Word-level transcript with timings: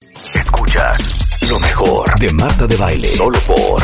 Escuchas 0.00 1.26
lo 1.48 1.58
mejor 1.58 2.18
de 2.20 2.32
Marta 2.32 2.66
de 2.66 2.76
Baile. 2.76 3.08
Solo 3.08 3.38
por 3.40 3.82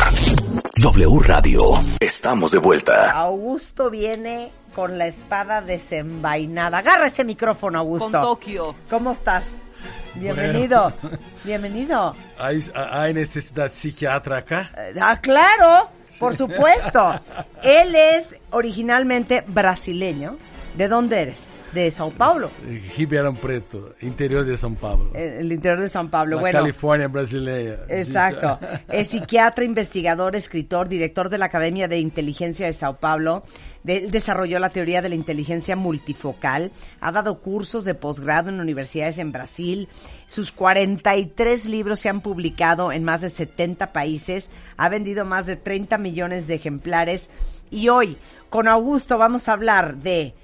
W 0.81 1.19
Radio. 1.23 1.59
Estamos 1.99 2.51
de 2.51 2.59
vuelta. 2.59 3.11
Augusto 3.11 3.89
viene 3.89 4.51
con 4.73 4.97
la 4.97 5.07
espada 5.07 5.61
desenvainada. 5.61 6.77
Agarra 6.77 7.07
ese 7.07 7.25
micrófono, 7.25 7.79
Augusto. 7.79 8.11
Con 8.11 8.21
Tokio. 8.21 8.75
¿Cómo 8.89 9.11
estás? 9.11 9.57
Bienvenido. 10.13 10.93
Bienvenido. 11.43 12.13
¿Hay, 12.39 12.59
¿Hay, 12.73 13.13
necesidad 13.13 13.69
psiquiatra 13.69 14.37
acá? 14.37 14.71
Ah, 15.01 15.19
claro, 15.19 15.89
por 16.19 16.35
supuesto. 16.35 17.19
Él 17.63 17.93
es 17.93 18.39
originalmente 18.51 19.43
brasileño. 19.45 20.37
¿De 20.77 20.87
dónde 20.87 21.21
eres? 21.21 21.53
De 21.75 21.91
Sao 21.91 22.09
Paulo. 22.09 22.49
Ribeirão 22.95 23.35
Preto, 23.35 23.95
interior 24.01 24.45
de 24.45 24.53
São 24.53 24.73
Paulo. 24.73 25.11
El, 25.13 25.51
interior 25.51 25.81
de 25.81 25.89
São 25.89 26.09
Paulo. 26.09 26.35
La 26.35 26.41
bueno, 26.41 26.59
California 26.59 27.09
brasileña. 27.09 27.79
Exacto. 27.89 28.57
Es 28.87 29.09
psiquiatra, 29.09 29.65
investigador, 29.65 30.37
escritor, 30.37 30.87
director 30.87 31.27
de 31.27 31.37
la 31.37 31.47
Academia 31.47 31.89
de 31.89 31.99
Inteligencia 31.99 32.65
de 32.65 32.71
Sao 32.71 32.95
Paulo. 33.01 33.43
Él 33.85 34.09
desarrolló 34.09 34.57
la 34.59 34.69
teoría 34.69 35.01
de 35.01 35.09
la 35.09 35.15
inteligencia 35.15 35.75
multifocal. 35.75 36.71
Ha 37.01 37.11
dado 37.11 37.41
cursos 37.41 37.83
de 37.83 37.93
posgrado 37.93 38.47
en 38.47 38.61
universidades 38.61 39.17
en 39.17 39.33
Brasil. 39.33 39.89
Sus 40.27 40.53
43 40.53 41.65
libros 41.65 41.99
se 41.99 42.07
han 42.07 42.21
publicado 42.21 42.93
en 42.93 43.03
más 43.03 43.19
de 43.19 43.29
70 43.29 43.91
países. 43.91 44.49
Ha 44.77 44.87
vendido 44.87 45.25
más 45.25 45.45
de 45.45 45.57
30 45.57 45.97
millones 45.97 46.47
de 46.47 46.55
ejemplares. 46.55 47.29
Y 47.69 47.89
hoy, 47.89 48.17
con 48.49 48.69
Augusto, 48.69 49.17
vamos 49.17 49.49
a 49.49 49.51
hablar 49.51 49.97
de 49.97 50.35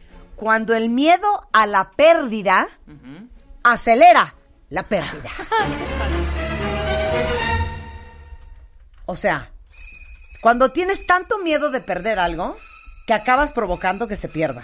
cuando 0.42 0.74
el 0.74 0.90
miedo 0.90 1.48
a 1.54 1.68
la 1.68 1.92
pérdida 1.92 2.68
acelera 3.62 4.34
la 4.70 4.82
pérdida. 4.90 5.30
O 9.06 9.16
sea, 9.16 9.52
cuando 10.42 10.72
tienes 10.72 11.06
tanto 11.06 11.38
miedo 11.38 11.70
de 11.70 11.80
perder 11.80 12.18
algo, 12.18 12.58
que 13.06 13.14
acabas 13.14 13.52
provocando 13.52 14.08
que 14.08 14.16
se 14.16 14.30
pierda. 14.30 14.64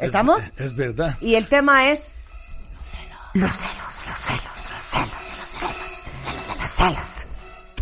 ¿Estamos? 0.00 0.46
Es, 0.46 0.52
es 0.56 0.74
verdad. 0.74 1.16
Y 1.20 1.36
el 1.36 1.46
tema 1.46 1.90
es 1.90 2.16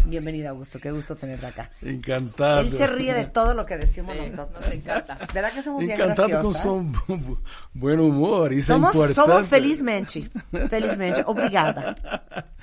Bienvenido, 0.06 0.50
Augusto. 0.50 0.78
Qué 0.78 0.90
gusto 0.92 1.16
tenerte 1.16 1.46
acá. 1.46 1.70
Encantado. 1.82 2.60
Él 2.60 2.70
se 2.70 2.86
ríe 2.86 3.12
de 3.12 3.24
todo 3.26 3.54
lo 3.54 3.66
que 3.66 3.76
decimos 3.76 4.14
Sí, 4.14 4.30
nosotros. 4.30 4.60
nos 4.64 4.70
encanta. 4.72 5.18
¿Verdad 5.34 5.52
que 5.52 5.62
somos 5.62 5.80
bien 5.80 5.92
Encantado 6.00 6.42
con 6.42 6.52
graciosas? 6.52 6.62
su 6.62 7.12
bu- 7.12 7.38
buen 7.74 8.00
humor. 8.00 8.52
Eso 8.52 8.74
Somos, 8.74 9.14
somos 9.14 9.48
felizmente. 9.48 10.30
Felizmente. 10.70 11.22
Obrigada. 11.26 11.96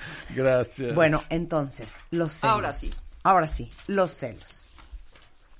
Gracias. 0.34 0.94
Bueno, 0.94 1.22
entonces, 1.28 1.98
los 2.10 2.32
celos. 2.32 2.52
Ahora 2.54 2.72
sí. 2.72 2.90
Ahora 3.22 3.46
sí, 3.46 3.70
los 3.86 4.10
celos. 4.10 4.68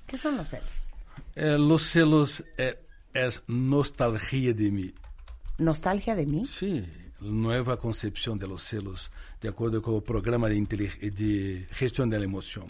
¿Qué 0.07 0.17
son 0.17 0.37
los 0.37 0.47
celos? 0.49 0.89
Eh, 1.35 1.57
los 1.59 1.81
celos 1.83 2.43
eh, 2.57 2.79
es 3.13 3.41
nostalgia 3.47 4.53
de 4.53 4.71
mí. 4.71 4.93
¿Nostalgia 5.57 6.15
de 6.15 6.25
mí? 6.25 6.45
Sí, 6.45 6.85
nueva 7.21 7.77
concepción 7.77 8.37
de 8.37 8.47
los 8.47 8.61
celos, 8.63 9.09
de 9.45 9.51
acuerdo 9.51 9.81
con 9.81 9.95
el 9.95 10.03
programa 10.03 10.49
de, 10.49 10.55
intelig- 10.57 10.99
de 10.99 11.67
gestión 11.71 12.09
de 12.09 12.17
la 12.19 12.25
emoción. 12.25 12.67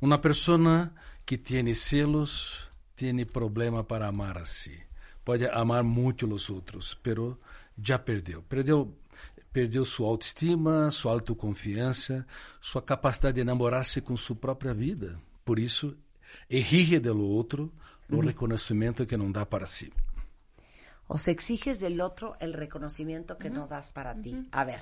Una 0.00 0.20
persona 0.20 0.92
que 1.24 1.38
tiene 1.38 1.74
celos 1.74 2.68
tiene 2.96 3.26
problema 3.26 3.86
para 3.86 4.08
amar 4.08 4.38
así. 4.38 4.72
Puede 5.22 5.48
amar 5.52 5.84
mucho 5.84 6.26
a 6.26 6.30
los 6.30 6.50
otros, 6.50 6.98
pero 7.02 7.38
ya 7.76 8.04
perdió. 8.04 8.42
Perdió, 8.42 8.92
perdió 9.52 9.84
su 9.84 10.04
autoestima, 10.04 10.90
su 10.90 11.08
autoconfianza, 11.08 12.26
su 12.58 12.84
capacidad 12.84 13.32
de 13.32 13.42
enamorarse 13.42 14.02
con 14.02 14.16
su 14.16 14.40
propia 14.40 14.72
vida. 14.72 15.20
Por 15.44 15.60
eso, 15.60 15.94
exige 16.48 16.98
del 17.00 17.20
otro 17.20 17.72
el 18.08 18.22
reconocimiento 18.22 19.06
que 19.06 19.16
no 19.16 19.30
da 19.30 19.48
para 19.48 19.66
sí. 19.66 19.92
O 21.06 21.18
se 21.18 21.30
exiges 21.32 21.80
del 21.80 22.00
otro 22.00 22.36
el 22.40 22.52
reconocimiento 22.52 23.36
que 23.36 23.50
no 23.50 23.66
das 23.66 23.90
para 23.90 24.14
ti. 24.14 24.48
A 24.52 24.64
ver, 24.64 24.80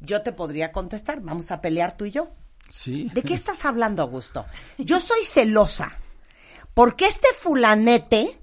yo 0.00 0.22
te 0.22 0.32
podría 0.32 0.72
contestar. 0.72 1.20
Vamos 1.20 1.50
a 1.50 1.60
pelear 1.60 1.96
tú 1.96 2.04
y 2.04 2.10
yo. 2.10 2.28
Sí. 2.70 3.10
¿De 3.14 3.22
qué 3.22 3.34
estás 3.34 3.64
hablando, 3.64 4.02
Augusto? 4.02 4.44
Yo 4.78 4.98
soy 4.98 5.22
celosa 5.22 5.92
porque 6.74 7.06
este 7.06 7.28
fulanete 7.38 8.38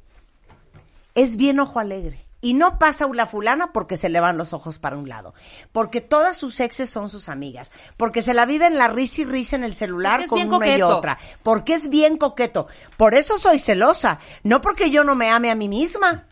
es 1.14 1.38
bien 1.38 1.60
ojo 1.60 1.80
alegre. 1.80 2.24
Y 2.42 2.56
no 2.56 2.78
pasa 2.78 3.08
la 3.14 3.26
fulana 3.26 3.72
porque 3.72 3.96
se 3.96 4.10
le 4.10 4.20
van 4.20 4.38
los 4.38 4.52
ojos 4.52 4.78
para 4.78 4.98
un 4.98 5.08
lado. 5.08 5.34
Porque 5.72 6.02
todas 6.02 6.36
sus 6.36 6.60
exes 6.60 6.90
son 6.90 7.10
sus 7.10 7.30
amigas. 7.30 7.72
Porque 7.96 8.22
se 8.22 8.34
la 8.34 8.46
vive 8.46 8.66
en 8.66 8.78
la 8.78 8.90
risa 8.90 9.22
y 9.22 9.26
risa 9.26 9.56
en 9.56 9.64
el 9.64 9.76
celular 9.76 10.26
Porque 10.28 10.48
con 10.48 10.56
una 10.56 10.78
y 10.78 10.82
otra. 10.82 11.18
Porque 11.42 11.74
es 11.74 11.88
bien 11.88 12.18
coqueto. 12.18 12.68
Por 12.98 13.14
eso 13.14 13.38
soy 13.38 13.60
celosa. 13.60 14.20
No 14.44 14.60
porque 14.60 14.90
yo 14.90 15.06
no 15.06 15.16
me 15.16 15.30
ame 15.30 15.52
a 15.52 15.56
mí 15.56 15.70
misma. 15.70 16.28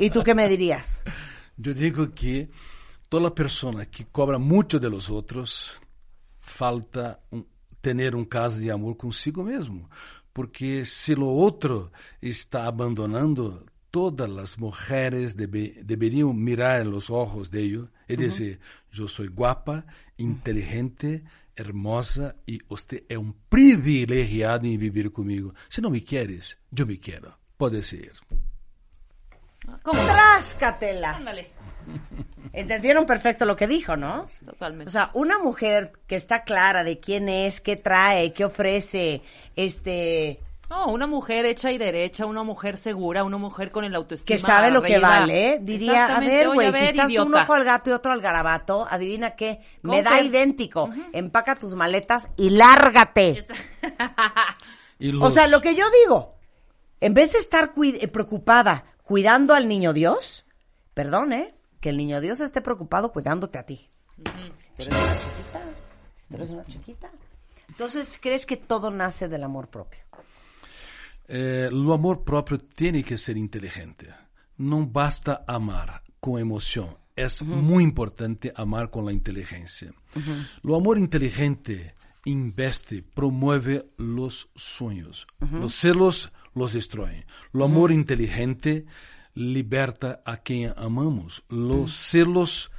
¿Y 0.00 0.10
tú 0.10 0.24
qué 0.24 0.34
me 0.34 0.48
dirías? 0.48 1.04
Yo 1.56 1.74
digo 1.74 2.12
que 2.12 2.50
toda 3.10 3.34
persona 3.34 3.84
que 3.86 4.06
cobra 4.06 4.38
mucho 4.38 4.78
de 4.80 4.88
los 4.88 5.10
otros 5.10 5.78
falta 6.38 7.20
un- 7.30 7.46
tener 7.82 8.14
un 8.16 8.24
caso 8.24 8.56
de 8.58 8.70
amor 8.72 8.96
consigo 8.96 9.42
mesmo. 9.44 9.90
Porque 10.32 10.84
si 10.86 11.14
lo 11.14 11.30
otro 11.32 11.90
está 12.20 12.64
abandonando, 12.66 13.66
todas 13.90 14.30
las 14.30 14.58
mujeres 14.58 15.36
debe- 15.36 15.82
deberían 15.82 16.34
mirar 16.42 16.80
en 16.82 16.90
los 16.92 17.10
ojos 17.10 17.50
de 17.50 17.62
ellos 17.64 17.88
y 18.08 18.14
decir, 18.16 18.60
yo 18.92 19.06
soy 19.08 19.26
guapa, 19.28 19.84
inteligente, 20.16 21.24
hermosa 21.56 22.36
y 22.46 22.60
usted 22.68 23.02
es 23.08 23.18
un 23.18 23.34
privilegiado 23.48 24.66
en 24.66 24.78
vivir 24.78 25.10
conmigo. 25.12 25.52
Si 25.68 25.80
no 25.82 25.90
me 25.90 26.02
quieres, 26.04 26.56
yo 26.70 26.86
me 26.86 26.98
quiero. 27.00 27.36
Puedes 27.56 27.92
ir. 27.92 28.12
¿Cómo? 29.82 30.00
Tráscatelas. 30.04 31.18
Ándale. 31.18 31.50
Entendieron 32.52 33.06
perfecto 33.06 33.44
lo 33.44 33.56
que 33.56 33.66
dijo, 33.66 33.96
¿no? 33.96 34.26
Totalmente. 34.44 34.88
O 34.88 34.92
sea, 34.92 35.10
una 35.14 35.38
mujer 35.38 35.92
que 36.06 36.16
está 36.16 36.42
clara 36.42 36.82
de 36.82 36.98
quién 36.98 37.28
es, 37.28 37.60
qué 37.60 37.76
trae, 37.76 38.32
qué 38.32 38.44
ofrece, 38.44 39.22
este, 39.56 40.40
no, 40.70 40.86
una 40.86 41.08
mujer 41.08 41.46
hecha 41.46 41.72
y 41.72 41.78
derecha, 41.78 42.26
una 42.26 42.44
mujer 42.44 42.78
segura, 42.78 43.24
una 43.24 43.38
mujer 43.38 43.72
con 43.72 43.84
el 43.84 43.92
autoestima 43.96 44.26
que 44.36 44.38
sabe 44.38 44.70
lo 44.70 44.80
que 44.80 45.00
vale, 45.00 45.54
¿eh? 45.54 45.58
diría, 45.60 46.16
a 46.16 46.20
ver, 46.20 46.48
güey, 46.48 46.72
si 46.72 46.84
estás 46.84 47.18
un 47.18 47.34
ojo 47.34 47.54
al 47.54 47.64
gato 47.64 47.90
y 47.90 47.92
otro 47.92 48.12
al 48.12 48.20
garabato, 48.20 48.86
adivina 48.88 49.30
qué, 49.30 49.60
me 49.82 49.96
¿Con 49.96 50.04
da 50.04 50.22
idéntico. 50.22 50.88
Empaca 51.12 51.56
tus 51.56 51.74
maletas 51.74 52.30
y 52.36 52.50
lárgate. 52.50 53.44
Y 55.02 55.16
O 55.16 55.30
sea, 55.30 55.48
lo 55.48 55.62
que 55.62 55.74
yo 55.74 55.86
digo, 56.02 56.34
en 57.00 57.14
vez 57.14 57.32
de 57.32 57.38
estar 57.38 57.72
preocupada 58.12 58.84
cuidando 59.02 59.54
al 59.54 59.66
niño 59.66 59.94
Dios, 59.94 60.44
perdón, 60.92 61.32
¿eh? 61.32 61.54
Que 61.80 61.88
el 61.88 61.96
niño 61.96 62.20
Dios 62.20 62.40
esté 62.40 62.60
preocupado 62.60 63.12
cuidándote 63.12 63.58
a 63.58 63.64
ti. 63.64 63.90
Si 64.56 64.72
tú 64.72 64.82
eres 64.82 64.94
una 64.94 65.16
chiquita, 65.18 65.62
si 66.14 66.26
tú 66.28 66.34
eres 66.36 66.50
una 66.50 66.64
chiquita. 66.66 67.10
Entonces, 67.68 68.18
¿crees 68.20 68.44
que 68.44 68.56
todo 68.56 68.90
nace 68.90 69.28
del 69.28 69.44
amor 69.44 69.68
propio? 69.68 70.00
Eh, 71.26 71.68
lo 71.70 71.94
amor 71.94 72.24
propio 72.24 72.58
tiene 72.58 73.04
que 73.04 73.16
ser 73.16 73.36
inteligente. 73.36 74.12
No 74.58 74.86
basta 74.86 75.44
amar 75.46 76.02
con 76.18 76.38
emoción. 76.40 76.98
Es 77.16 77.42
muy 77.42 77.84
importante 77.84 78.52
amar 78.54 78.90
con 78.90 79.04
la 79.04 79.12
inteligencia. 79.12 79.92
Lo 80.62 80.76
amor 80.76 80.98
inteligente 80.98 81.94
investe, 82.24 83.02
promueve 83.02 83.90
los 83.96 84.50
sueños. 84.54 85.26
Los 85.38 85.74
celos 85.74 86.32
los 86.54 86.72
destruyen. 86.72 87.24
Lo 87.52 87.64
amor 87.64 87.92
inteligente 87.92 88.86
liberta 89.34 90.22
a 90.24 90.38
quien 90.38 90.74
amamos. 90.76 91.42
Los 91.48 91.94
celos 91.94 92.70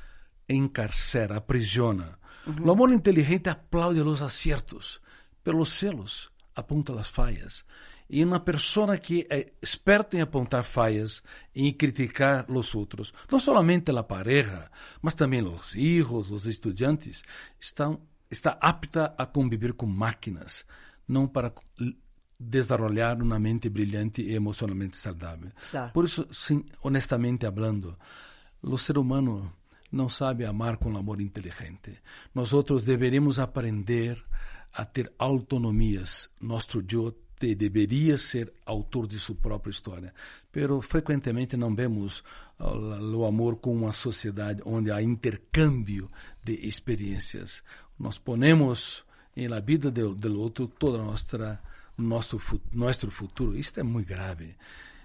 encarcera, 0.47 1.37
aprisiona. 1.37 2.19
Lo 2.45 2.71
amor 2.71 2.91
inteligente 2.91 3.49
aplaude 3.49 4.03
los 4.03 4.21
aciertos, 4.21 5.01
pero 5.43 5.57
los 5.57 5.69
celos 5.69 6.31
apuntan 6.55 6.95
las 6.95 7.09
fallas. 7.09 7.65
e 8.11 8.25
uma 8.25 8.41
pessoa 8.41 8.97
que 8.97 9.25
é 9.29 9.53
experta 9.61 10.17
em 10.17 10.21
apontar 10.21 10.65
falhas 10.65 11.23
e 11.55 11.71
criticar 11.71 12.45
os 12.51 12.75
outros, 12.75 13.13
não 13.31 13.39
somente 13.39 13.89
a 13.89 14.03
pareja, 14.03 14.69
mas 15.01 15.15
também 15.15 15.41
os 15.41 15.71
filhos, 15.71 16.29
os 16.29 16.45
estudantes, 16.45 17.23
estão, 17.57 18.01
está 18.29 18.57
apta 18.59 19.15
a 19.17 19.25
conviver 19.25 19.71
com 19.71 19.85
máquinas, 19.85 20.65
não 21.07 21.25
para 21.25 21.53
desenvolver 22.41 23.21
uma 23.21 23.39
mente 23.39 23.69
brilhante 23.69 24.21
e 24.21 24.33
emocionalmente 24.33 24.97
saudável. 24.97 25.51
Claro. 25.69 25.91
Por 25.93 26.05
isso, 26.05 26.27
sim, 26.31 26.65
honestamente 26.81 27.45
falando, 27.45 27.95
o 28.61 28.77
ser 28.77 28.97
humano 28.97 29.53
não 29.91 30.09
sabe 30.09 30.45
amar 30.45 30.77
com 30.77 30.97
amor 30.97 31.21
inteligente. 31.21 31.99
Nós 32.33 32.53
outros 32.53 32.83
deveríamos 32.83 33.37
aprender 33.37 34.23
a 34.73 34.85
ter 34.85 35.11
autonomias. 35.19 36.29
Nosso 36.39 36.81
eu 36.81 37.15
deveria 37.55 38.17
ser 38.17 38.51
autor 38.65 39.07
de 39.07 39.19
sua 39.19 39.35
própria 39.35 39.71
história. 39.71 40.13
Pero 40.51 40.81
frequentemente 40.81 41.57
não 41.57 41.75
vemos 41.75 42.23
o 42.59 43.25
amor 43.25 43.57
com 43.57 43.73
uma 43.73 43.93
sociedade 43.93 44.61
onde 44.65 44.91
há 44.91 45.01
intercâmbio 45.01 46.09
de 46.43 46.53
experiências. 46.67 47.63
Nós 47.99 48.17
ponemos 48.17 49.03
em 49.35 49.47
la 49.47 49.59
vida 49.59 49.89
do, 49.89 50.39
outro 50.39 50.67
toda 50.67 50.99
nossa 50.99 51.59
nosso 52.01 52.41
nosso 52.71 53.09
futuro. 53.11 53.55
Isto 53.57 53.79
é 53.79 53.83
muito 53.83 54.07
grave. 54.07 54.55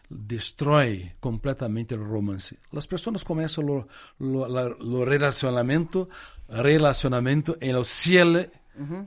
Destrói 0.09 1.13
completamente 1.21 1.95
o 1.95 2.05
romance. 2.05 2.57
As 2.73 2.87
pessoas 2.87 3.23
começam 3.25 3.65
o, 3.65 3.87
o, 4.21 5.01
o 5.01 5.05
relacionamento, 5.05 6.09
relacionamento 6.49 7.57
em 7.61 7.75
o 7.75 7.85
cielo 7.85 8.47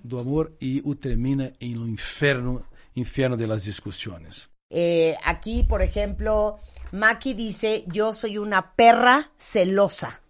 do 0.03 0.19
amor 0.19 0.53
e 0.59 0.81
o 0.83 0.95
termina 0.95 1.53
em 1.62 1.77
o 1.77 1.88
inferno, 1.88 2.65
inferno 2.95 3.38
de 3.38 3.47
las 3.47 3.63
discussões. 3.63 4.50
Eh, 4.69 5.15
aquí, 5.24 5.63
por 5.63 5.81
ejemplo, 5.81 6.57
Maki 6.91 7.33
dice, 7.33 7.86
yo 7.88 8.13
soy 8.13 8.38
una 8.38 8.75
perra 8.75 9.31
celosa. 9.38 10.21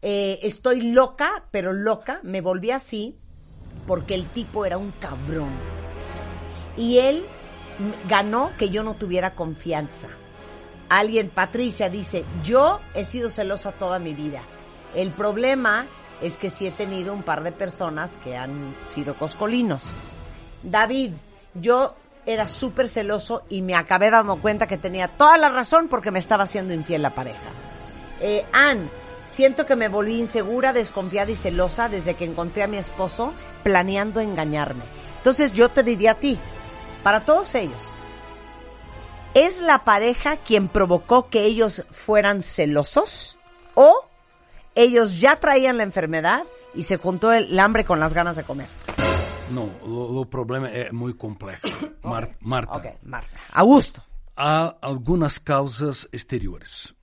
Eh, 0.00 0.40
estoy 0.42 0.92
loca, 0.92 1.44
pero 1.52 1.72
loca, 1.72 2.20
me 2.24 2.40
volví 2.40 2.72
así 2.72 3.16
porque 3.86 4.14
el 4.14 4.26
tipo 4.28 4.64
era 4.64 4.76
un 4.78 4.90
cabrón. 4.92 5.71
Y 6.76 6.98
él 6.98 7.24
ganó 8.08 8.52
que 8.58 8.70
yo 8.70 8.82
no 8.82 8.94
tuviera 8.94 9.34
confianza. 9.34 10.08
Alguien, 10.88 11.30
Patricia, 11.30 11.88
dice, 11.88 12.24
yo 12.44 12.80
he 12.94 13.04
sido 13.04 13.30
celosa 13.30 13.72
toda 13.72 13.98
mi 13.98 14.14
vida. 14.14 14.42
El 14.94 15.10
problema 15.10 15.86
es 16.20 16.36
que 16.36 16.50
sí 16.50 16.66
he 16.66 16.70
tenido 16.70 17.12
un 17.12 17.22
par 17.22 17.42
de 17.42 17.52
personas 17.52 18.18
que 18.22 18.36
han 18.36 18.74
sido 18.84 19.14
coscolinos. 19.14 19.92
David, 20.62 21.12
yo 21.54 21.94
era 22.26 22.46
súper 22.46 22.88
celoso 22.88 23.42
y 23.48 23.62
me 23.62 23.74
acabé 23.74 24.10
dando 24.10 24.36
cuenta 24.36 24.66
que 24.66 24.76
tenía 24.76 25.08
toda 25.08 25.36
la 25.38 25.48
razón 25.48 25.88
porque 25.88 26.10
me 26.10 26.18
estaba 26.18 26.44
haciendo 26.44 26.72
infiel 26.74 27.02
la 27.02 27.14
pareja. 27.14 27.50
Eh, 28.20 28.44
Ann, 28.52 28.88
siento 29.24 29.66
que 29.66 29.74
me 29.74 29.88
volví 29.88 30.20
insegura, 30.20 30.72
desconfiada 30.72 31.30
y 31.30 31.34
celosa 31.34 31.88
desde 31.88 32.14
que 32.14 32.24
encontré 32.24 32.62
a 32.62 32.68
mi 32.68 32.76
esposo 32.76 33.32
planeando 33.64 34.20
engañarme. 34.20 34.84
Entonces 35.18 35.52
yo 35.52 35.68
te 35.68 35.82
diría 35.82 36.12
a 36.12 36.16
ti, 36.16 36.38
para 37.02 37.24
todos 37.24 37.54
ellos, 37.54 37.94
¿es 39.34 39.60
la 39.60 39.84
pareja 39.84 40.36
quien 40.36 40.68
provocó 40.68 41.28
que 41.28 41.44
ellos 41.44 41.84
fueran 41.90 42.42
celosos? 42.42 43.38
¿O 43.74 44.06
ellos 44.74 45.20
ya 45.20 45.40
traían 45.40 45.76
la 45.76 45.82
enfermedad 45.82 46.44
y 46.74 46.82
se 46.82 46.96
juntó 46.96 47.32
el 47.32 47.58
hambre 47.58 47.84
con 47.84 48.00
las 48.00 48.14
ganas 48.14 48.36
de 48.36 48.44
comer? 48.44 48.68
No, 49.50 49.64
o, 49.84 50.24
problema 50.24 50.68
é 50.68 50.90
muito 50.92 51.18
complexo. 51.18 51.68
Mar, 52.02 52.36
Marta. 52.40 52.78
Ok, 52.78 52.86
Marta. 53.02 53.30
Augusto. 53.52 54.00
Há 54.34 54.76
algumas 54.80 55.38
causas 55.38 56.08
exteriores. 56.10 56.94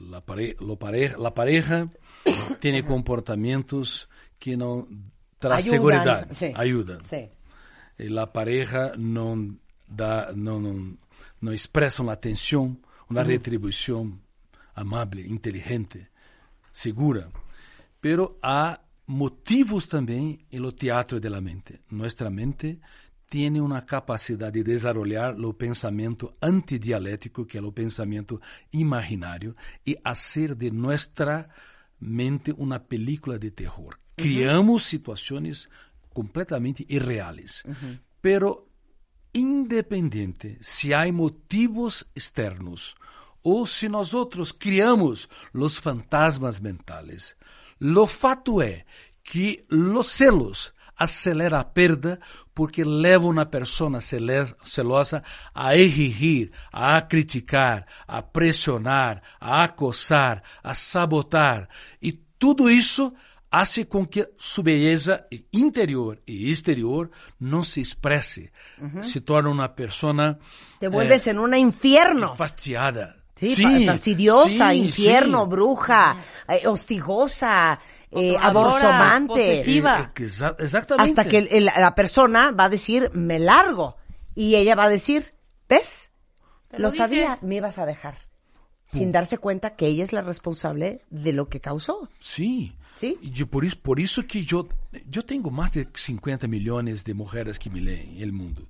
La, 0.00 0.20
pare, 0.20 0.56
lo 0.58 0.76
pareja, 0.76 1.16
la 1.16 1.32
pareja 1.32 1.88
tem 2.60 2.82
comportamentos 2.82 4.08
que 4.40 4.56
não 4.56 4.88
traz 5.38 5.64
segurança, 5.64 6.26
sí, 6.32 6.52
ajudam. 6.56 6.98
Sí. 7.04 7.30
E 8.02 8.08
la 8.08 8.26
pareja 8.26 8.96
não 8.98 9.56
dá, 9.86 10.32
não, 10.34 10.60
não, 11.40 11.52
expressam 11.52 12.10
atenção, 12.10 12.76
uma 13.08 13.22
retribuição 13.22 14.18
amável, 14.74 15.24
inteligente, 15.24 16.08
segura. 16.72 17.30
Pero 18.00 18.38
há 18.42 18.80
motivos 19.06 19.86
também 19.86 20.40
no 20.52 20.72
teatro 20.72 21.20
da 21.20 21.40
mente. 21.40 21.80
Nossa 21.92 22.28
mente 22.28 22.80
tem 23.30 23.60
uma 23.60 23.82
capacidade 23.82 24.58
de 24.58 24.64
desenvolver 24.64 25.36
o 25.38 25.54
pensamento 25.54 26.34
antidialético, 26.42 27.46
que 27.46 27.56
é 27.56 27.62
o 27.62 27.70
pensamento 27.70 28.40
imaginário, 28.72 29.54
e 29.86 29.96
fazer 30.04 30.56
de 30.56 30.72
nossa 30.72 31.48
mente 32.00 32.52
uma 32.58 32.80
película 32.80 33.38
de 33.38 33.52
terror. 33.52 33.96
Criamos 34.16 34.82
situações 34.86 35.68
completamente 36.12 36.86
irreais. 36.88 37.64
Pero 38.20 38.68
independente 39.34 40.58
se 40.60 40.92
há 40.94 41.10
motivos 41.12 42.04
externos 42.14 42.94
ou 43.42 43.66
se 43.66 43.88
nós 43.88 44.14
outros 44.14 44.52
criamos 44.52 45.28
os 45.52 45.78
fantasmas 45.78 46.60
mentais, 46.60 47.34
Lo 47.84 48.06
fato 48.06 48.62
é 48.62 48.84
que 49.24 49.64
los 49.68 50.06
celos 50.06 50.72
acelera 50.96 51.58
a 51.58 51.64
perda 51.64 52.20
porque 52.54 52.84
leva 52.84 53.26
uma 53.26 53.44
pessoa 53.44 54.00
celosa 54.00 55.24
a 55.52 55.76
exigir, 55.76 56.52
a 56.72 57.00
criticar, 57.00 57.84
a 58.06 58.22
pressionar, 58.22 59.20
a 59.40 59.64
acosar, 59.64 60.44
a 60.62 60.76
sabotar. 60.76 61.68
E 62.00 62.12
tudo 62.38 62.70
isso 62.70 63.12
hace 63.52 63.84
com 63.84 64.06
que 64.06 64.28
sua 64.38 64.64
beleza 64.64 65.26
interior 65.52 66.18
e 66.26 66.50
exterior 66.50 67.10
não 67.38 67.62
se 67.62 67.80
expresse. 67.80 68.50
Se 69.02 69.20
torna 69.20 69.50
uma 69.50 69.68
pessoa... 69.68 70.38
Te 70.80 70.88
vuelves 70.88 71.26
en 71.28 71.38
un 71.38 71.54
infierno. 71.54 72.34
Fastidiada. 72.34 73.16
Sí, 73.36 73.54
Sí, 73.56 73.62
fa- 73.86 73.92
fastidiosa, 73.92 74.70
sí, 74.70 74.78
infierno, 74.78 75.42
sí. 75.44 75.48
bruja, 75.50 76.16
eh, 76.48 76.66
hostigosa, 76.68 77.78
eh, 78.10 78.36
posesiva. 79.26 80.12
Eh, 80.16 80.22
exa- 80.22 80.56
Exatamente. 80.58 81.10
hasta 81.20 81.24
que 81.28 81.38
el- 81.38 81.48
el- 81.50 81.64
la 81.64 81.94
persona 81.94 82.50
va 82.52 82.64
a 82.64 82.68
decir, 82.68 83.10
me 83.14 83.38
largo. 83.38 83.96
Y 84.34 84.54
ella 84.54 84.74
va 84.74 84.84
a 84.84 84.88
decir, 84.88 85.34
¿ves? 85.68 86.10
Te 86.68 86.78
Lo, 86.78 86.84
lo 86.88 86.90
sabía, 86.90 87.38
me 87.42 87.56
ibas 87.56 87.78
a 87.78 87.86
dejar. 87.86 88.16
Sin 88.98 89.10
darse 89.12 89.38
cuenta 89.38 89.74
que 89.74 89.86
ella 89.86 90.04
es 90.04 90.12
la 90.12 90.20
responsable 90.22 91.00
de 91.10 91.32
lo 91.32 91.48
que 91.48 91.60
causó. 91.60 92.08
Sim. 92.94 93.16
E 93.22 93.30
de- 93.30 93.46
por, 93.46 93.64
isso, 93.64 93.78
por 93.78 93.98
isso 93.98 94.22
que 94.24 94.46
eu, 94.52 94.68
eu 95.10 95.22
tenho 95.22 95.50
mais 95.50 95.72
de 95.72 95.86
50 95.94 96.46
milhões 96.46 97.02
de 97.02 97.14
mulheres 97.14 97.56
que 97.58 97.70
me 97.70 97.80
leem 97.80 98.24
no 98.26 98.32
mundo. 98.32 98.68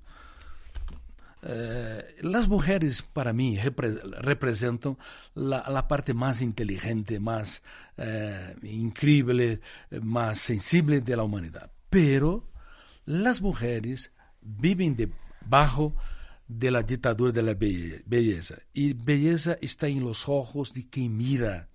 Eh, 1.45 2.15
as 2.33 2.47
mulheres, 2.47 3.01
para 3.01 3.33
mim, 3.33 3.55
repre- 3.55 3.99
representam 4.23 4.95
la, 5.35 5.67
la 5.69 5.83
parte 5.83 6.13
mais 6.13 6.41
inteligente, 6.41 7.19
mais 7.19 7.61
eh, 7.97 8.55
incrível, 8.63 9.59
mais 10.01 10.39
sensível 10.39 11.01
da 11.01 11.21
humanidade. 11.21 11.69
Pero 11.89 12.45
as 13.27 13.41
mulheres 13.41 14.09
vivem 14.41 14.93
debaixo 14.93 15.93
de 16.57 16.69
la 16.69 16.81
ditadura 16.81 17.31
de 17.31 17.41
la 17.41 17.53
belle- 17.53 18.03
belleza. 18.05 18.61
E 18.73 18.93
beleza 18.93 19.57
está 19.61 19.87
em 19.89 19.99
los 19.99 20.27
ojos 20.27 20.71
de 20.73 20.83
quem 20.83 21.09
mira. 21.09 21.67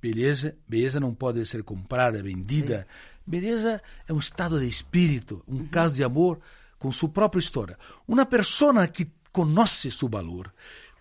Beleza, 0.00 0.54
beleza 0.66 0.98
não 1.00 1.14
pode 1.14 1.44
ser 1.44 1.62
comprada, 1.62 2.22
vendida. 2.22 2.86
Beleza 3.26 3.82
é 4.08 4.12
um 4.12 4.18
estado 4.18 4.58
de 4.58 4.66
espírito, 4.66 5.42
um 5.46 5.66
caso 5.66 5.94
de 5.94 6.02
amor 6.04 6.40
com 6.78 6.90
sua 6.90 7.08
própria 7.08 7.40
história. 7.40 7.76
Uma 8.08 8.24
pessoa 8.24 8.86
que 8.88 9.10
conhece 9.32 9.90
seu 9.90 10.08
valor, 10.08 10.52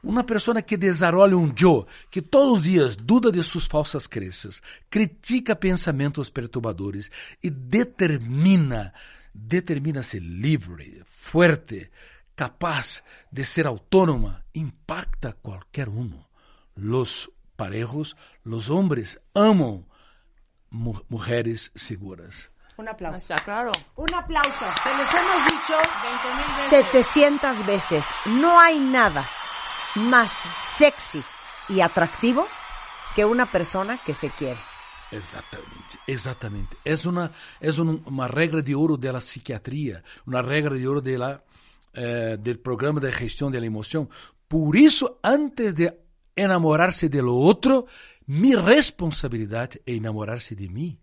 uma 0.03 0.24
pessoa 0.24 0.62
que 0.62 0.75
desenvolve 0.77 1.36
um 1.36 1.53
eu, 1.62 1.88
que 2.12 2.22
todos 2.22 2.60
os 2.60 2.63
dias 2.63 2.96
duda 2.96 3.31
de 3.31 3.41
suas 3.43 3.65
falsas 3.65 4.05
crenças, 4.08 4.62
critica 4.89 5.55
pensamentos 5.55 6.29
perturbadores 6.29 7.10
e 7.41 7.50
determina, 7.50 8.93
determina 9.34 10.03
ser 10.03 10.22
livre, 10.22 11.01
forte, 11.05 11.89
capaz 12.43 13.03
de 13.29 13.43
ser 13.43 13.65
autônoma, 13.67 14.46
impacta 14.53 15.34
qualquer 15.34 15.89
um. 15.89 16.12
Los 16.75 17.29
parejos, 17.58 18.15
los 18.46 18.69
hombres 18.69 19.19
amam 19.36 19.84
mu- 20.72 21.01
mujeres 21.10 21.69
seguras. 21.75 22.50
Un 22.77 22.88
aplauso. 22.88 23.19
Está 23.19 23.36
claro. 23.43 23.72
Un 23.98 24.13
aplauso. 24.13 24.65
Te 24.86 24.91
les 24.96 25.13
hemos 25.13 25.39
dicho 25.53 25.75
20 25.75 26.36
mil 26.38 26.48
veces. 26.48 26.69
700 26.69 27.65
veces. 27.65 28.05
No 28.27 28.58
hay 28.58 28.79
nada 28.79 29.27
más 29.96 30.31
sexy 30.53 31.22
y 31.67 31.81
atractivo 31.81 32.48
que 33.15 33.25
una 33.25 33.48
persona 33.48 33.98
que 34.05 34.13
se 34.13 34.29
quiere. 34.29 34.60
Exatamente. 36.08 36.77
É 36.86 36.96
uma, 37.10 37.31
é 37.60 37.69
um- 37.81 38.01
uma 38.05 38.27
regra 38.27 38.62
de 38.63 38.74
ouro 38.75 38.96
da 38.96 39.17
psiquiatria, 39.19 40.03
uma 40.25 40.41
regra 40.41 40.77
de 40.77 40.88
ouro 40.88 41.01
da 41.01 41.41
eh, 41.93 42.38
del 42.39 42.60
programa 42.60 43.00
de 43.00 43.12
gestión 43.12 43.51
de 43.51 43.60
la 43.60 43.65
emoción. 43.65 44.10
Por 44.48 44.75
eso, 44.77 45.19
antes 45.22 45.75
de 45.75 46.00
enamorarse 46.36 47.10
de 47.10 47.22
lo 47.22 47.38
otro, 47.38 47.86
mi 48.25 48.55
responsabilidad 48.55 49.72
es 49.86 49.98
enamorarse 49.98 50.55
de 50.55 50.69
mí. 50.69 51.00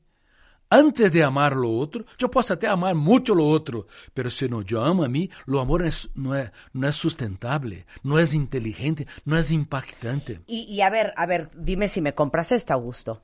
Antes 0.68 1.12
de 1.12 1.22
amar 1.22 1.54
lo 1.54 1.70
otro, 1.76 2.04
yo 2.18 2.28
puedo 2.28 2.52
até 2.52 2.66
amar 2.66 2.96
mucho 2.96 3.36
lo 3.36 3.46
otro, 3.46 3.86
pero 4.12 4.30
si 4.30 4.48
no 4.48 4.62
yo 4.62 4.82
amo 4.82 5.04
a 5.04 5.08
mí, 5.08 5.30
lo 5.44 5.60
amor 5.60 5.86
es, 5.86 6.10
no, 6.16 6.34
es, 6.34 6.50
no 6.72 6.88
es 6.88 6.96
sustentable, 6.96 7.86
no 8.02 8.18
es 8.18 8.34
inteligente, 8.34 9.06
no 9.24 9.38
es 9.38 9.52
impactante. 9.52 10.40
Y, 10.48 10.62
y 10.62 10.80
a 10.80 10.90
ver, 10.90 11.14
a 11.16 11.26
ver, 11.26 11.50
dime 11.54 11.86
si 11.86 12.00
me 12.00 12.14
compras 12.14 12.50
esta, 12.50 12.74
Augusto. 12.74 13.22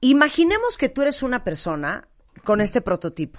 Imaginemos 0.00 0.76
que 0.76 0.88
tú 0.88 1.02
eres 1.02 1.22
una 1.22 1.44
persona 1.44 2.08
con 2.42 2.60
este 2.60 2.80
prototipo. 2.80 3.38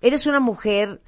Eres 0.00 0.26
una 0.26 0.40
mujer 0.40 1.00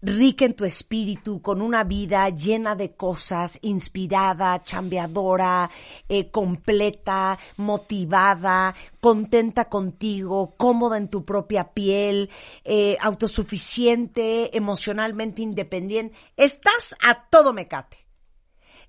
rica 0.00 0.44
en 0.44 0.54
tu 0.54 0.64
espíritu, 0.64 1.42
con 1.42 1.60
una 1.60 1.84
vida 1.84 2.28
llena 2.30 2.76
de 2.76 2.94
cosas, 2.94 3.58
inspirada, 3.62 4.62
chambeadora, 4.62 5.70
eh, 6.08 6.30
completa, 6.30 7.38
motivada, 7.56 8.74
contenta 9.00 9.68
contigo, 9.68 10.54
cómoda 10.56 10.98
en 10.98 11.08
tu 11.08 11.24
propia 11.24 11.72
piel, 11.72 12.30
eh, 12.64 12.96
autosuficiente, 13.00 14.56
emocionalmente 14.56 15.42
independiente. 15.42 16.16
Estás 16.36 16.94
a 17.04 17.28
todo 17.28 17.52
mecate. 17.52 18.06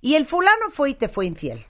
Y 0.01 0.15
el 0.15 0.25
fulano 0.25 0.69
fue 0.71 0.91
y 0.91 0.93
te 0.93 1.09
fue 1.09 1.25
infiel. 1.25 1.65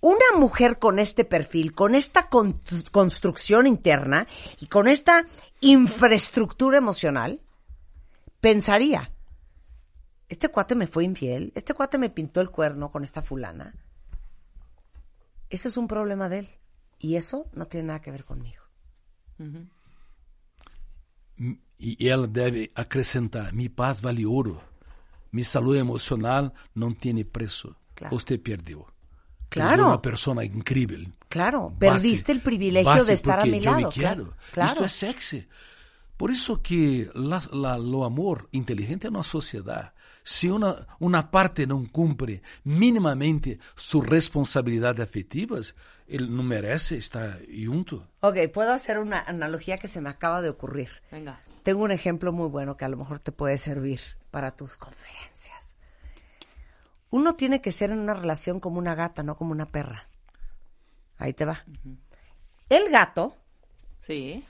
Una 0.00 0.36
mujer 0.36 0.78
con 0.78 0.98
este 0.98 1.24
perfil, 1.24 1.72
con 1.74 1.94
esta 1.94 2.28
con- 2.28 2.60
construcción 2.92 3.66
interna 3.66 4.28
y 4.60 4.66
con 4.66 4.88
esta 4.88 5.24
infraestructura 5.60 6.76
emocional, 6.76 7.40
pensaría, 8.46 9.02
este 10.28 10.48
cuate 10.50 10.74
me 10.76 10.86
fue 10.86 11.02
infiel, 11.04 11.52
este 11.56 11.74
cuate 11.74 11.98
me 11.98 12.10
pintó 12.10 12.40
el 12.40 12.50
cuerno 12.50 12.92
con 12.92 13.02
esta 13.02 13.20
fulana. 13.20 13.74
Eso 15.50 15.66
es 15.68 15.76
un 15.76 15.88
problema 15.88 16.28
de 16.28 16.38
él. 16.40 16.48
Y 17.00 17.16
eso 17.16 17.48
no 17.54 17.66
tiene 17.66 17.88
nada 17.88 18.00
que 18.00 18.12
ver 18.12 18.24
conmigo. 18.24 18.62
E 21.78 21.96
ela 22.08 22.26
deve 22.26 22.70
acrescentar: 22.74 23.52
mi 23.52 23.68
paz 23.68 24.00
vale 24.00 24.24
ouro, 24.24 24.62
mi 25.32 25.42
saúde 25.44 25.80
emocional 25.80 26.52
não 26.74 26.94
tem 26.94 27.24
preço. 27.24 27.74
Claro. 27.96 28.16
Você 28.16 28.38
perdeu. 28.38 28.86
Claro. 29.50 29.70
Perdeu 29.70 29.86
uma 29.86 29.98
pessoa 29.98 30.44
incrível. 30.44 31.02
Claro, 31.28 31.70
Base- 31.70 31.78
perdiste 31.78 32.32
el 32.32 32.40
privilegio 32.40 32.90
base 32.92 33.06
de 33.06 33.14
estar 33.14 33.40
a 33.40 33.44
mi 33.44 33.60
yo 33.60 33.72
me 33.74 33.80
lado. 33.82 33.90
quiero. 33.92 34.24
Claro, 34.24 34.36
claro. 34.52 34.70
Isto 34.72 34.84
é 34.84 34.88
sexy. 34.88 35.48
Por 36.16 36.30
isso 36.30 36.62
que 36.62 37.10
la, 37.14 37.42
la, 37.52 37.76
lo 37.76 38.04
amor 38.04 38.48
inteligente 38.52 39.06
é 39.06 39.10
uma 39.10 39.22
sociedade. 39.22 39.92
Se 40.24 40.50
uma, 40.50 40.86
uma 40.98 41.22
parte 41.22 41.66
não 41.66 41.84
cumpre 41.86 42.42
minimamente 42.64 43.60
suas 43.76 44.08
responsabilidades 44.08 45.00
afetivas, 45.00 45.74
ele 46.08 46.26
não 46.28 46.42
merece 46.42 46.96
estar 46.96 47.38
junto. 47.48 48.02
Ok, 48.22 48.48
puedo 48.48 48.72
hacer 48.72 48.98
una 48.98 49.20
analogía 49.20 49.78
que 49.78 49.88
se 49.88 50.00
me 50.00 50.08
acaba 50.08 50.42
de 50.42 50.48
ocurrir. 50.48 50.88
Venga. 51.12 51.40
Tengo 51.62 51.84
un 51.84 51.92
ejemplo 51.92 52.32
muy 52.32 52.48
bueno 52.48 52.76
que 52.76 52.84
a 52.84 52.88
lo 52.88 52.96
mejor 52.96 53.20
te 53.20 53.30
puede 53.30 53.58
servir 53.58 54.00
para 54.30 54.52
tus 54.56 54.78
conferencias. 54.78 55.76
Uno 57.10 57.34
tiene 57.34 57.60
que 57.60 57.72
ser 57.72 57.90
en 57.90 57.98
una 57.98 58.14
relación 58.14 58.58
como 58.58 58.78
una 58.78 58.94
gata, 58.94 59.22
no 59.22 59.36
como 59.36 59.52
una 59.52 59.66
perra. 59.66 60.08
Ahí 61.18 61.32
te 61.32 61.44
va. 61.44 61.64
El 62.68 62.90
gato, 62.90 63.36
Sí. 64.06 64.44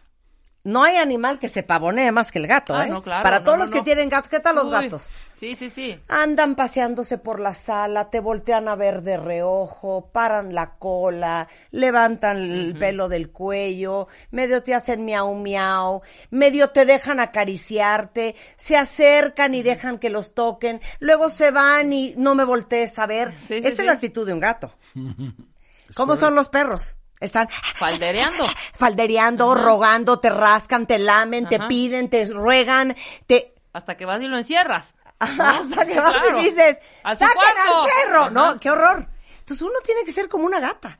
No 0.67 0.83
hay 0.83 0.97
animal 0.97 1.39
que 1.39 1.49
se 1.49 1.63
pavonee 1.63 2.11
más 2.13 2.33
que 2.33 2.39
el 2.41 2.47
gato, 2.47 2.75
Ah, 2.75 2.87
¿eh? 2.87 2.91
no, 2.91 3.03
claro, 3.03 3.23
Para 3.23 3.39
no, 3.39 3.45
todos 3.45 3.59
no, 3.59 3.65
los 3.65 3.71
que 3.71 3.83
tienen 3.83 4.09
gatos, 4.09 4.29
¿qué 4.29 4.41
tal 4.41 4.57
los 4.57 4.67
Uy, 4.67 4.71
gatos? 4.73 5.11
Sí, 5.33 5.55
sí, 5.55 5.71
sí. 5.71 5.99
Andan 6.09 6.55
paseándose 6.57 7.19
por 7.19 7.41
la 7.41 7.53
sala, 7.55 8.11
te 8.11 8.21
voltean 8.21 8.67
a 8.69 8.75
ver 8.75 9.03
de 9.03 9.17
reojo, 9.17 10.11
paran 10.13 10.55
la 10.55 10.75
cola, 10.79 11.47
levantan 11.71 12.39
el 12.39 12.77
pelo 12.79 13.09
del 13.09 13.31
cuello, 13.31 14.09
medio 14.31 14.63
te 14.63 14.75
hacen 14.75 15.05
miau 15.05 15.35
miau, 15.35 16.03
medio 16.31 16.71
te 16.71 16.85
dejan 16.85 17.21
acariciarte, 17.21 18.35
se 18.57 18.77
acercan 18.77 19.55
y 19.55 19.63
dejan 19.63 19.99
que 19.99 20.11
los 20.11 20.35
toquen, 20.35 20.81
luego 20.99 21.29
se 21.29 21.51
van 21.51 21.93
y 21.93 22.15
no 22.17 22.35
me 22.35 22.45
voltees 22.45 22.99
a 22.99 23.07
ver. 23.07 23.33
Sí, 23.47 23.55
Esa 23.59 23.71
sí. 23.71 23.83
es 23.83 23.87
la 23.87 23.93
actitud 23.93 24.27
de 24.27 24.33
un 24.33 24.41
gato. 24.41 24.75
¿Cómo 25.95 26.17
son 26.17 26.35
los 26.35 26.49
perros? 26.49 26.97
Están 27.21 27.49
Faldereando. 27.49 28.45
faldereando, 28.75 29.55
rogando, 29.55 30.19
te 30.21 30.29
rascan, 30.31 30.87
te 30.87 30.99
lamen, 30.99 31.49
te 31.49 31.59
piden, 31.69 32.11
te 32.11 32.27
ruegan, 32.27 32.95
te 33.27 33.55
Hasta 33.73 33.97
que 33.97 34.05
vas 34.05 34.21
y 34.23 34.27
lo 34.29 34.37
encierras. 34.39 34.95
hasta 35.19 35.87
que 35.87 35.99
vas 35.99 36.13
Claro. 36.13 36.41
y 36.41 36.45
dices, 36.45 36.79
¡saquen 37.03 37.29
al 37.29 37.35
cuarto". 37.35 37.85
perro! 38.05 38.21
Ajá. 38.23 38.31
No, 38.31 38.61
qué 38.61 38.71
horror. 38.71 39.09
Entonces 39.39 39.63
uno 39.63 39.79
tiene 39.85 40.03
que 40.05 40.11
ser 40.13 40.29
como 40.29 40.45
una 40.45 40.61
gata, 40.61 40.97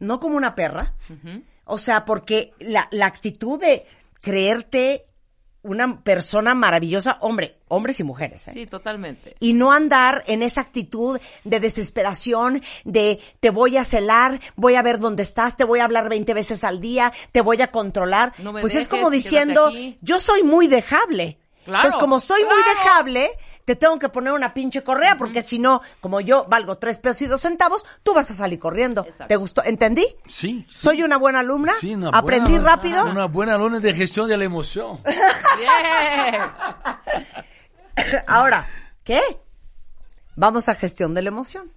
no 0.00 0.18
como 0.18 0.36
una 0.36 0.54
perra. 0.54 0.94
O 1.66 1.78
sea, 1.78 2.04
porque 2.04 2.52
la, 2.58 2.88
la 2.90 3.06
actitud 3.06 3.60
de 3.60 3.86
creerte 4.20 5.04
una 5.62 6.02
persona 6.02 6.54
maravillosa, 6.54 7.18
hombre, 7.20 7.58
hombres 7.68 8.00
y 8.00 8.04
mujeres, 8.04 8.48
¿eh? 8.48 8.52
Sí, 8.54 8.66
totalmente. 8.66 9.36
y 9.40 9.52
no 9.52 9.72
andar 9.72 10.24
en 10.26 10.42
esa 10.42 10.62
actitud 10.62 11.20
de 11.44 11.60
desesperación, 11.60 12.62
de 12.84 13.20
te 13.40 13.50
voy 13.50 13.76
a 13.76 13.84
celar, 13.84 14.40
voy 14.56 14.74
a 14.74 14.82
ver 14.82 14.98
dónde 14.98 15.22
estás, 15.22 15.56
te 15.56 15.64
voy 15.64 15.80
a 15.80 15.84
hablar 15.84 16.08
20 16.08 16.32
veces 16.34 16.64
al 16.64 16.80
día, 16.80 17.12
te 17.32 17.42
voy 17.42 17.60
a 17.60 17.70
controlar. 17.70 18.32
No 18.38 18.52
me 18.52 18.60
pues 18.60 18.74
es 18.74 18.88
como 18.88 19.10
diciendo, 19.10 19.70
yo 20.00 20.20
soy 20.20 20.42
muy 20.42 20.66
dejable. 20.66 21.38
Claro, 21.64 21.84
Entonces, 21.84 22.00
como 22.00 22.20
soy 22.20 22.42
muy 22.44 22.62
dejable, 22.74 23.30
te 23.64 23.76
tengo 23.76 23.98
que 23.98 24.08
poner 24.08 24.32
una 24.32 24.52
pinche 24.54 24.82
correa, 24.82 25.16
porque 25.16 25.42
si 25.42 25.58
no, 25.58 25.80
como 26.00 26.20
yo 26.20 26.44
valgo 26.48 26.76
tres 26.78 26.98
pesos 26.98 27.22
y 27.22 27.26
dos 27.26 27.42
centavos, 27.42 27.84
tú 28.02 28.14
vas 28.14 28.30
a 28.30 28.34
salir 28.34 28.58
corriendo. 28.58 29.02
Exacto. 29.02 29.26
¿Te 29.28 29.36
gustó? 29.36 29.62
¿Entendí? 29.64 30.06
Sim. 30.28 30.64
¿Soy 30.68 31.02
una 31.02 31.16
buena 31.18 31.40
alumna? 31.40 31.72
Sim, 31.80 32.02
uma 32.02 32.10
¿Aprendí 32.16 32.52
buena- 32.52 32.64
rápido? 32.76 33.04
Uma 33.06 33.26
boa 33.28 33.52
aluna 33.52 33.78
de 33.80 33.92
gestão 33.94 34.26
da 34.26 34.34
emoção. 34.42 35.00
Bien. 35.04 36.42
Ahora, 38.26 38.66
¿qué? 39.04 39.20
Vamos 40.36 40.68
a 40.68 40.74
gestión 40.74 41.12
de 41.14 41.22
la 41.22 41.28
emoción. 41.28 41.68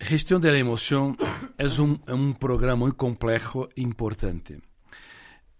Gestão 0.00 0.40
da 0.40 0.48
emoção 0.56 1.16
é 1.58 1.66
um, 1.80 1.98
é 2.06 2.14
um 2.14 2.32
programa 2.32 2.76
muito 2.84 2.96
complexo 2.96 3.68
e 3.76 3.82
importante. 3.82 4.58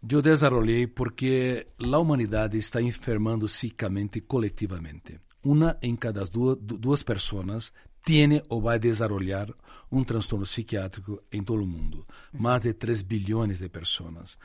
Eu 0.07 0.21
desenvolvi 0.21 0.87
porque 0.87 1.67
a 1.81 1.99
humanidade 1.99 2.59
está 2.59 2.81
enfermando 2.81 3.47
psicamente 3.47 4.19
e 4.19 4.21
coletivamente. 4.21 5.19
Uma 5.43 5.79
em 5.83 5.97
cada 5.97 6.25
duas, 6.25 7.03
pessoas 7.03 7.73
tem 8.05 8.43
ou 8.49 8.61
vai 8.61 8.79
desenvolver 8.79 9.55
um 9.91 10.05
transtorno 10.05 10.45
psiquiátrico 10.45 11.23
em 11.33 11.43
todo 11.43 11.63
o 11.63 11.67
mundo. 11.67 12.07
Mais 12.33 12.63
de 12.63 12.75
3 12.75 13.03
bilhões 13.03 13.59
de 13.59 13.69
pessoas. 13.69 14.37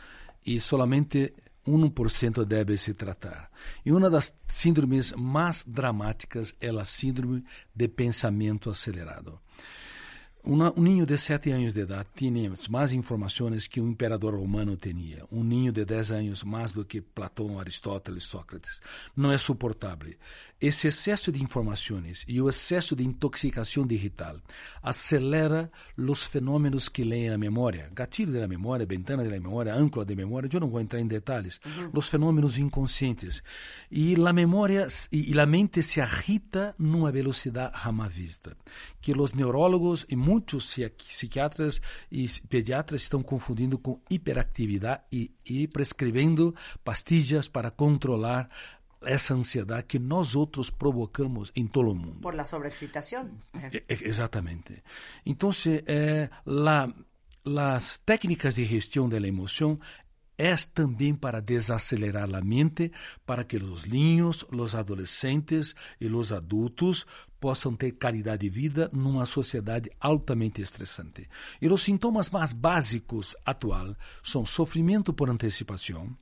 E 0.46 0.62
solamente 0.62 1.34
1% 1.68 2.46
deve 2.46 2.78
se 2.78 2.94
tratar. 2.94 3.52
E 3.86 3.92
uma 3.92 4.10
das 4.10 4.34
síndromes 4.48 5.12
mais 5.12 5.66
dramáticas 5.68 6.56
é 6.62 6.70
a 6.70 6.86
síndrome 6.86 7.44
de 7.76 7.88
pensamento 7.90 8.70
acelerado. 8.70 9.40
Un 10.50 10.84
niño 10.84 11.06
de 11.06 11.16
7 11.16 11.54
años 11.54 11.76
de 11.76 11.82
edad 11.82 12.08
tiene 12.12 12.50
más 12.72 12.92
informaciones 12.92 13.70
que 13.70 13.80
un 13.80 13.90
emperador 13.90 14.34
romano 14.34 14.76
tenía. 14.78 15.24
Un 15.30 15.48
niño 15.48 15.72
de 15.72 15.86
10 15.86 16.10
años 16.10 16.44
más 16.44 16.74
do 16.74 16.88
que 16.88 17.04
Platón, 17.04 17.60
Aristóteles, 17.60 18.24
Sócrates. 18.24 18.82
No 19.16 19.32
es 19.32 19.44
soportable. 19.44 20.18
Ese 20.60 20.90
exceso 20.90 21.32
de 21.32 21.40
informaciones 21.40 22.26
y 22.28 22.38
el 22.40 22.48
exceso 22.48 22.94
de 22.94 23.04
intoxicación 23.04 23.88
digital 23.88 24.42
acelera 24.82 25.70
los 25.96 26.28
fenómenos 26.28 26.90
que 26.90 27.06
leen 27.06 27.32
la 27.32 27.38
memoria. 27.38 27.90
Gatilho 27.94 28.32
de 28.34 28.42
la 28.42 28.48
memoria, 28.48 28.86
ventana 28.86 29.24
de 29.24 29.30
la 29.30 29.40
memoria, 29.40 29.76
âncora 29.76 30.06
de 30.06 30.16
memoria. 30.16 30.50
Yo 30.50 30.60
no 30.60 30.68
voy 30.68 30.80
a 30.80 30.82
entrar 30.82 31.02
en 31.02 31.08
detalles. 31.08 31.62
Los 31.94 32.10
fenómenos 32.10 32.58
inconscientes. 32.58 33.44
Y 33.90 34.16
la 34.18 34.34
memoria 34.34 34.86
s- 34.88 35.08
y, 35.12 35.30
y 35.30 35.34
la 35.34 35.46
mente 35.46 35.82
se 35.82 36.02
agita 36.02 36.76
numa 36.78 37.12
velocidade 37.12 37.72
jamais 37.78 38.14
vista. 38.14 38.58
Que 39.02 39.14
os 39.14 39.34
neurólogos 39.34 40.06
e 40.10 40.16
muitos 40.18 40.66
psiqui- 40.66 41.08
psiquiatras 41.08 41.82
e 42.12 42.24
s- 42.26 42.42
pediatras 42.48 43.04
estão 43.04 43.24
confundindo 43.24 43.78
com 43.78 44.02
hiperatividade 44.10 45.04
e, 45.12 45.32
e 45.46 45.68
prescrevendo 45.68 46.54
pastillas 46.84 47.48
para 47.48 47.72
controlar 47.72 48.50
essa 49.02 49.34
ansiedade 49.34 49.88
que 49.88 50.00
nós 50.00 50.36
outros 50.36 50.70
provocamos 50.70 51.52
em 51.56 51.68
todo 51.68 51.92
o 51.92 51.96
mundo. 51.96 52.20
Por 52.22 52.36
la 52.36 52.46
sobreexcitación. 52.46 53.42
E- 53.72 53.84
e- 53.88 54.08
Exatamente. 54.08 54.84
Então, 55.26 55.52
eh, 55.86 56.30
la- 56.46 56.94
las 57.46 58.00
técnicas 58.00 58.56
de 58.56 58.66
gestão 58.66 59.08
da 59.08 59.18
emoção 59.18 59.80
é 60.38 60.56
também 60.74 61.14
para 61.16 61.42
desacelerar 61.42 62.34
a 62.34 62.42
mente, 62.42 62.92
para 63.26 63.44
que 63.44 63.58
os 63.58 63.86
niños, 63.86 64.46
os 64.52 64.74
adolescentes 64.74 65.76
e 66.00 66.08
os 66.08 66.32
adultos 66.32 67.06
possam 67.42 67.76
ter 67.76 67.94
qualidade 67.94 68.44
de 68.44 68.50
vida 68.50 68.90
numa 68.94 69.26
sociedade 69.26 69.90
altamente 70.00 70.62
estressante. 70.62 71.28
E 71.62 71.68
os 71.68 71.82
sintomas 71.82 72.30
mais 72.30 72.54
básicos 72.54 73.36
atual 73.46 73.96
são 74.24 74.46
sofrimento 74.46 75.14
por 75.14 75.30
antecipação, 75.30 76.16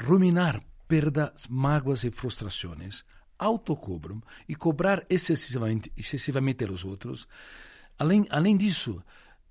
ruminar 0.00 0.62
perdas, 0.90 1.46
mágoas 1.48 2.02
e 2.02 2.10
frustrações, 2.10 3.04
autocobram 3.38 4.20
e 4.48 4.56
cobrar 4.56 5.06
excessivamente, 5.08 5.92
excessivamente 5.96 6.64
aos 6.64 6.84
outros. 6.84 7.28
Além, 7.96 8.26
além 8.28 8.56
disso, 8.56 9.00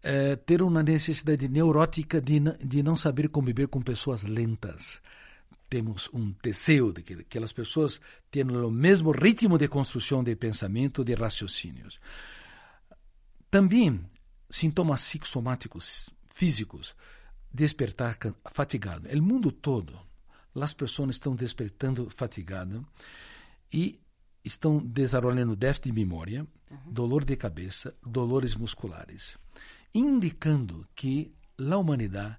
é, 0.03 0.35
ter 0.35 0.61
uma 0.61 0.83
necessidade 0.83 1.47
neurótica 1.47 2.19
de, 2.19 2.41
de 2.61 2.83
não 2.83 2.97
saber 2.97 3.29
conviver 3.29 3.69
com 3.69 3.81
pessoas 3.81 4.23
lentas. 4.23 5.01
Temos 5.69 6.09
um 6.13 6.35
desejo 6.43 6.91
de 6.91 7.03
que 7.03 7.13
aquelas 7.13 7.53
pessoas 7.53 8.01
tenham 8.29 8.67
o 8.67 8.71
mesmo 8.71 9.11
ritmo 9.11 9.57
de 9.57 9.69
construção 9.69 10.21
de 10.21 10.35
pensamento, 10.35 11.05
de 11.05 11.13
raciocínios. 11.13 12.01
Também 13.49 14.01
sintomas 14.49 15.03
psicossomáticos 15.03 16.09
físicos, 16.27 16.93
despertar 17.53 18.17
fatigado. 18.51 19.07
O 19.07 19.21
mundo 19.21 19.53
todo, 19.53 20.08
as 20.55 20.73
pessoas 20.73 21.11
estão 21.11 21.35
despertando 21.35 22.09
fatigadas 22.09 22.81
e 23.71 23.99
estão 24.43 24.79
desenvolvendo 24.79 25.55
déficit 25.55 25.85
de 25.85 25.93
memória, 25.93 26.47
uhum. 26.69 26.91
dolor 26.91 27.25
de 27.25 27.35
cabeça, 27.35 27.95
dolores 28.05 28.55
musculares, 28.55 29.37
indicando 29.93 30.87
que 30.95 31.33
a 31.57 31.77
humanidade 31.77 32.37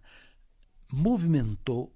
movimentou 0.92 1.92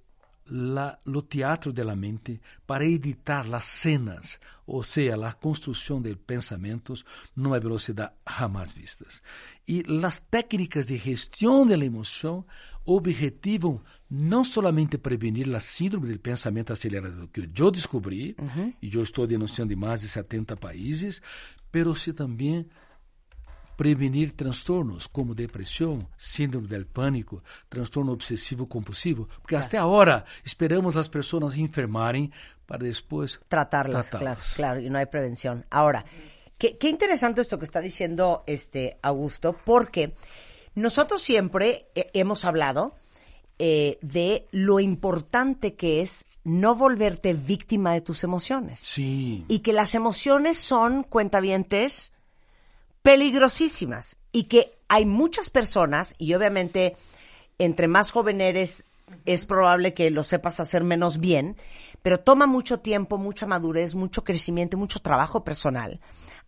la, 0.46 0.98
lo 1.06 1.22
teatro 1.22 1.72
de 1.72 1.82
la 1.84 1.96
mente 1.96 2.40
para 2.66 2.84
editar 2.84 3.48
las 3.48 3.64
cenas, 3.64 4.38
ou 4.66 4.82
seja, 4.82 5.16
la 5.16 5.32
construção 5.32 6.02
de 6.02 6.14
pensamentos 6.16 7.04
numa 7.34 7.58
velocidade 7.58 8.12
jamais 8.26 8.72
vistas. 8.72 9.22
E 9.66 9.82
las 9.84 10.20
técnicas 10.20 10.86
de 10.86 10.98
gestão 10.98 11.66
de 11.66 11.76
la 11.76 11.84
emoção 11.84 12.44
objetivam 12.84 13.80
não 14.16 14.44
somente 14.44 14.96
prevenir 14.96 15.52
a 15.54 15.58
síndrome 15.58 16.12
do 16.12 16.18
pensamento 16.20 16.72
acelerado 16.72 17.28
que 17.28 17.48
eu 17.56 17.70
descobri, 17.70 18.36
e 18.80 18.94
eu 18.94 19.02
estou 19.02 19.26
denunciando 19.26 19.72
em 19.72 19.76
mais 19.76 20.02
de 20.02 20.08
70 20.08 20.56
países, 20.56 21.20
pero 21.72 21.94
se 21.96 22.12
também 22.12 22.64
prevenir 23.76 24.30
transtornos 24.30 25.08
como 25.08 25.34
depressão, 25.34 26.08
síndrome 26.16 26.68
do 26.68 26.86
pânico, 26.86 27.42
transtorno 27.68 28.12
obsessivo 28.12 28.68
compulsivo, 28.68 29.26
porque 29.42 29.56
claro. 29.56 29.66
até 29.66 29.78
agora 29.78 30.24
esperamos 30.44 30.96
as 30.96 31.08
pessoas 31.08 31.58
enfermarem 31.58 32.30
para 32.66 32.84
depois 32.84 33.40
tratarlas, 33.48 34.10
tratarlas. 34.10 34.54
Claro, 34.54 34.78
claro, 34.78 34.80
y 34.80 34.90
no 34.90 34.98
hay 34.98 35.06
prevención. 35.06 35.66
Ahora, 35.70 36.04
qué, 36.56 36.78
qué 36.78 36.88
interesante 36.88 37.40
esto 37.40 37.58
que 37.58 37.64
está 37.64 37.80
diciendo 37.80 38.44
este 38.46 38.96
Augusto, 39.02 39.56
porque 39.64 40.14
nosotros 40.76 41.20
siempre 41.20 41.88
hemos 41.94 42.44
hablado 42.44 42.94
eh, 43.58 43.98
de 44.02 44.46
lo 44.50 44.80
importante 44.80 45.74
que 45.74 46.00
es 46.00 46.26
no 46.44 46.74
volverte 46.74 47.34
víctima 47.34 47.94
de 47.94 48.00
tus 48.00 48.24
emociones. 48.24 48.80
Sí. 48.80 49.44
Y 49.48 49.60
que 49.60 49.72
las 49.72 49.94
emociones 49.94 50.58
son 50.58 51.02
cuentavientes 51.02 52.12
peligrosísimas 53.02 54.18
y 54.32 54.44
que 54.44 54.76
hay 54.88 55.06
muchas 55.06 55.50
personas, 55.50 56.14
y 56.18 56.34
obviamente 56.34 56.96
entre 57.58 57.88
más 57.88 58.10
joven 58.10 58.40
eres, 58.40 58.86
es 59.26 59.46
probable 59.46 59.92
que 59.92 60.10
lo 60.10 60.22
sepas 60.22 60.60
hacer 60.60 60.84
menos 60.84 61.18
bien, 61.18 61.56
pero 62.02 62.20
toma 62.20 62.46
mucho 62.46 62.80
tiempo, 62.80 63.18
mucha 63.18 63.46
madurez, 63.46 63.94
mucho 63.94 64.24
crecimiento, 64.24 64.76
mucho 64.76 65.00
trabajo 65.00 65.44
personal. 65.44 66.00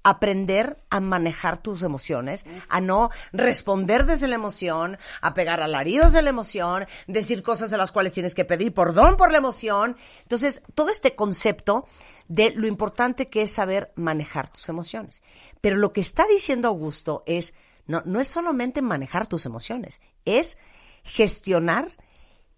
Aprender 0.09 0.79
a 0.89 1.01
manejar 1.01 1.59
tus 1.59 1.83
emociones, 1.83 2.47
a 2.69 2.81
no 2.81 3.11
responder 3.33 4.07
desde 4.07 4.29
la 4.29 4.37
emoción, 4.37 4.99
a 5.21 5.35
pegar 5.35 5.61
alaridos 5.61 6.13
de 6.13 6.23
la 6.23 6.31
emoción, 6.31 6.87
decir 7.09 7.43
cosas 7.43 7.71
de 7.71 7.77
las 7.77 7.91
cuales 7.91 8.13
tienes 8.13 8.37
que 8.37 8.45
pedir 8.45 8.73
perdón 8.73 9.17
por 9.17 9.33
la 9.33 9.39
emoción. 9.39 9.97
Entonces, 10.23 10.63
todo 10.77 10.91
este 10.91 11.17
concepto 11.17 11.87
de 12.29 12.51
lo 12.51 12.69
importante 12.69 13.29
que 13.29 13.43
es 13.43 13.51
saber 13.51 13.93
manejar 13.97 14.49
tus 14.49 14.69
emociones. 14.69 15.25
Pero 15.61 15.77
lo 15.77 15.93
que 15.93 16.03
está 16.03 16.25
diciendo 16.27 16.69
Augusto 16.69 17.25
es, 17.27 17.55
no, 17.87 18.03
no 18.05 18.21
es 18.21 18.29
solamente 18.29 18.83
manejar 18.83 19.27
tus 19.27 19.45
emociones, 19.45 20.01
es 20.25 20.57
gestionar 21.03 21.91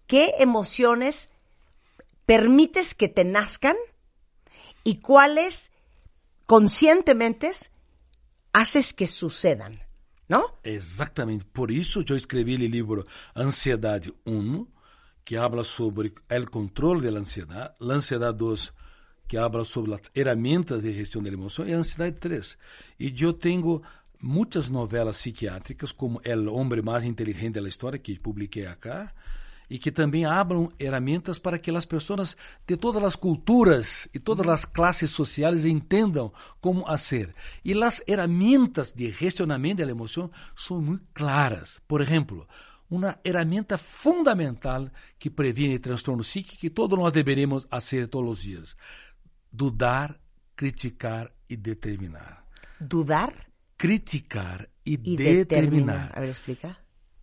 qué 0.05 0.35
emociones 0.37 1.33
permites 2.27 2.93
que 2.93 3.07
te 3.07 3.25
nazcan 3.25 3.75
y 4.83 4.99
cuáles 4.99 5.71
conscientemente 6.49 7.51
haces 8.51 8.91
que 8.91 9.05
sucedan, 9.05 9.79
¿no? 10.27 10.57
Exatamente. 10.63 11.45
Por 11.45 11.69
isso 11.69 12.03
eu 12.09 12.17
escrevi 12.17 12.55
o 12.55 12.57
livro 12.57 13.05
Ansiedade 13.35 14.11
1, 14.25 14.65
que 15.23 15.37
habla 15.37 15.63
sobre 15.63 16.07
o 16.07 16.49
controle 16.49 17.11
da 17.11 17.19
ansiedade, 17.19 17.75
ansiedade 17.79 18.39
2, 18.39 18.73
que 19.27 19.37
habla 19.37 19.63
sobre 19.63 19.93
as 19.93 20.01
ferramentas 20.11 20.81
de 20.81 20.91
gestão 20.91 21.21
da 21.21 21.29
emoção, 21.29 21.67
e 21.67 21.71
ansiedade 21.71 22.17
3. 22.17 22.57
E 22.99 23.13
eu 23.19 23.31
tenho 23.31 23.83
muitas 24.19 24.71
novelas 24.71 25.17
psiquiátricas, 25.19 25.91
como 25.91 26.19
El 26.23 26.47
Hombre 26.47 26.81
Mais 26.81 27.03
Inteligente 27.03 27.61
da 27.61 27.67
História, 27.67 27.99
que 27.99 28.17
publiquei 28.17 28.65
acá, 28.65 29.13
e 29.69 29.77
que 29.77 29.91
também 29.91 30.25
hablam 30.25 30.71
ferramentas 30.77 31.37
para 31.37 31.59
que 31.59 31.69
as 31.71 31.85
pessoas 31.85 32.35
de 32.67 32.75
todas 32.75 33.03
as 33.03 33.15
culturas 33.15 34.07
e 34.13 34.19
todas 34.19 34.47
as 34.47 34.65
classes 34.65 35.11
sociais 35.11 35.65
entendam 35.65 36.33
como 36.59 36.85
fazer. 36.85 37.33
E 37.63 37.73
as 37.83 37.99
ferramentas 37.99 38.91
de 38.93 39.11
gestionamento 39.11 39.83
da 39.83 39.91
emoção 39.91 40.31
são 40.55 40.81
muito 40.81 41.05
claras. 41.13 41.79
Por 41.87 42.01
exemplo, 42.01 42.47
uma 42.89 43.13
ferramenta 43.23 43.77
fundamental 43.77 44.89
que 45.19 45.29
previne 45.29 45.77
transtorno 45.77 46.23
psíquico 46.23 46.57
que 46.59 46.69
todos 46.69 46.97
nós 46.97 47.13
deveríamos 47.13 47.65
fazer 47.69 48.07
todos 48.07 48.31
os 48.31 48.41
dias 48.41 48.75
dudar, 49.51 50.19
criticar 50.55 51.33
y 51.47 51.57
determinar. 51.57 52.45
¿Dudar? 52.79 53.47
Criticar 53.77 54.69
y, 54.83 54.93
y 54.93 55.17
determinar. 55.17 55.47
determinar. 55.47 56.11
A 56.15 56.19
ver, 56.21 56.29
explica. 56.29 56.79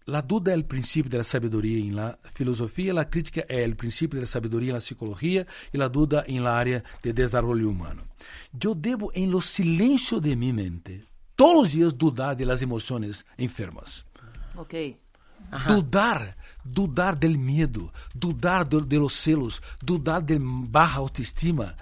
La 0.07 0.23
duda 0.23 0.53
es 0.53 0.57
el 0.57 0.65
principio 0.65 1.11
de 1.11 1.19
la 1.19 1.25
sabiduría 1.25 1.79
en 1.79 1.97
la 1.97 2.17
filosofía, 2.33 2.95
la 2.95 3.11
crítica 3.11 3.41
es 3.49 3.65
el 3.65 3.75
principio 3.75 4.19
de 4.19 4.23
la 4.23 4.31
sabiduría 4.31 4.69
en 4.69 4.75
la 4.75 4.81
psicología 4.81 5.45
y 5.73 5.79
la 5.79 5.89
duda 5.89 6.25
en 6.29 6.45
la 6.45 6.59
área 6.59 6.85
de 7.03 7.13
desarrollo 7.13 7.69
humano. 7.69 8.05
Yo 8.53 8.77
debo 8.77 9.11
en 9.15 9.33
los 9.33 9.47
silencios 9.47 10.23
de 10.23 10.37
mi 10.37 10.53
mente 10.53 11.05
todos 11.35 11.55
los 11.65 11.73
días 11.73 11.99
dudar 11.99 12.37
de 12.37 12.47
las 12.47 12.63
emociones 12.63 13.27
enfermas. 13.37 14.07
Ok. 14.55 14.75
Ajá. 15.51 15.75
Dudar, 15.75 16.37
dudar 16.63 17.19
del 17.19 17.37
miedo, 17.37 17.93
dudar 18.15 18.69
de, 18.69 18.81
de 18.83 18.99
los 18.99 19.13
celos, 19.13 19.61
dudar 19.81 20.25
de 20.25 20.39
baja 20.41 20.99
autoestima, 20.99 21.75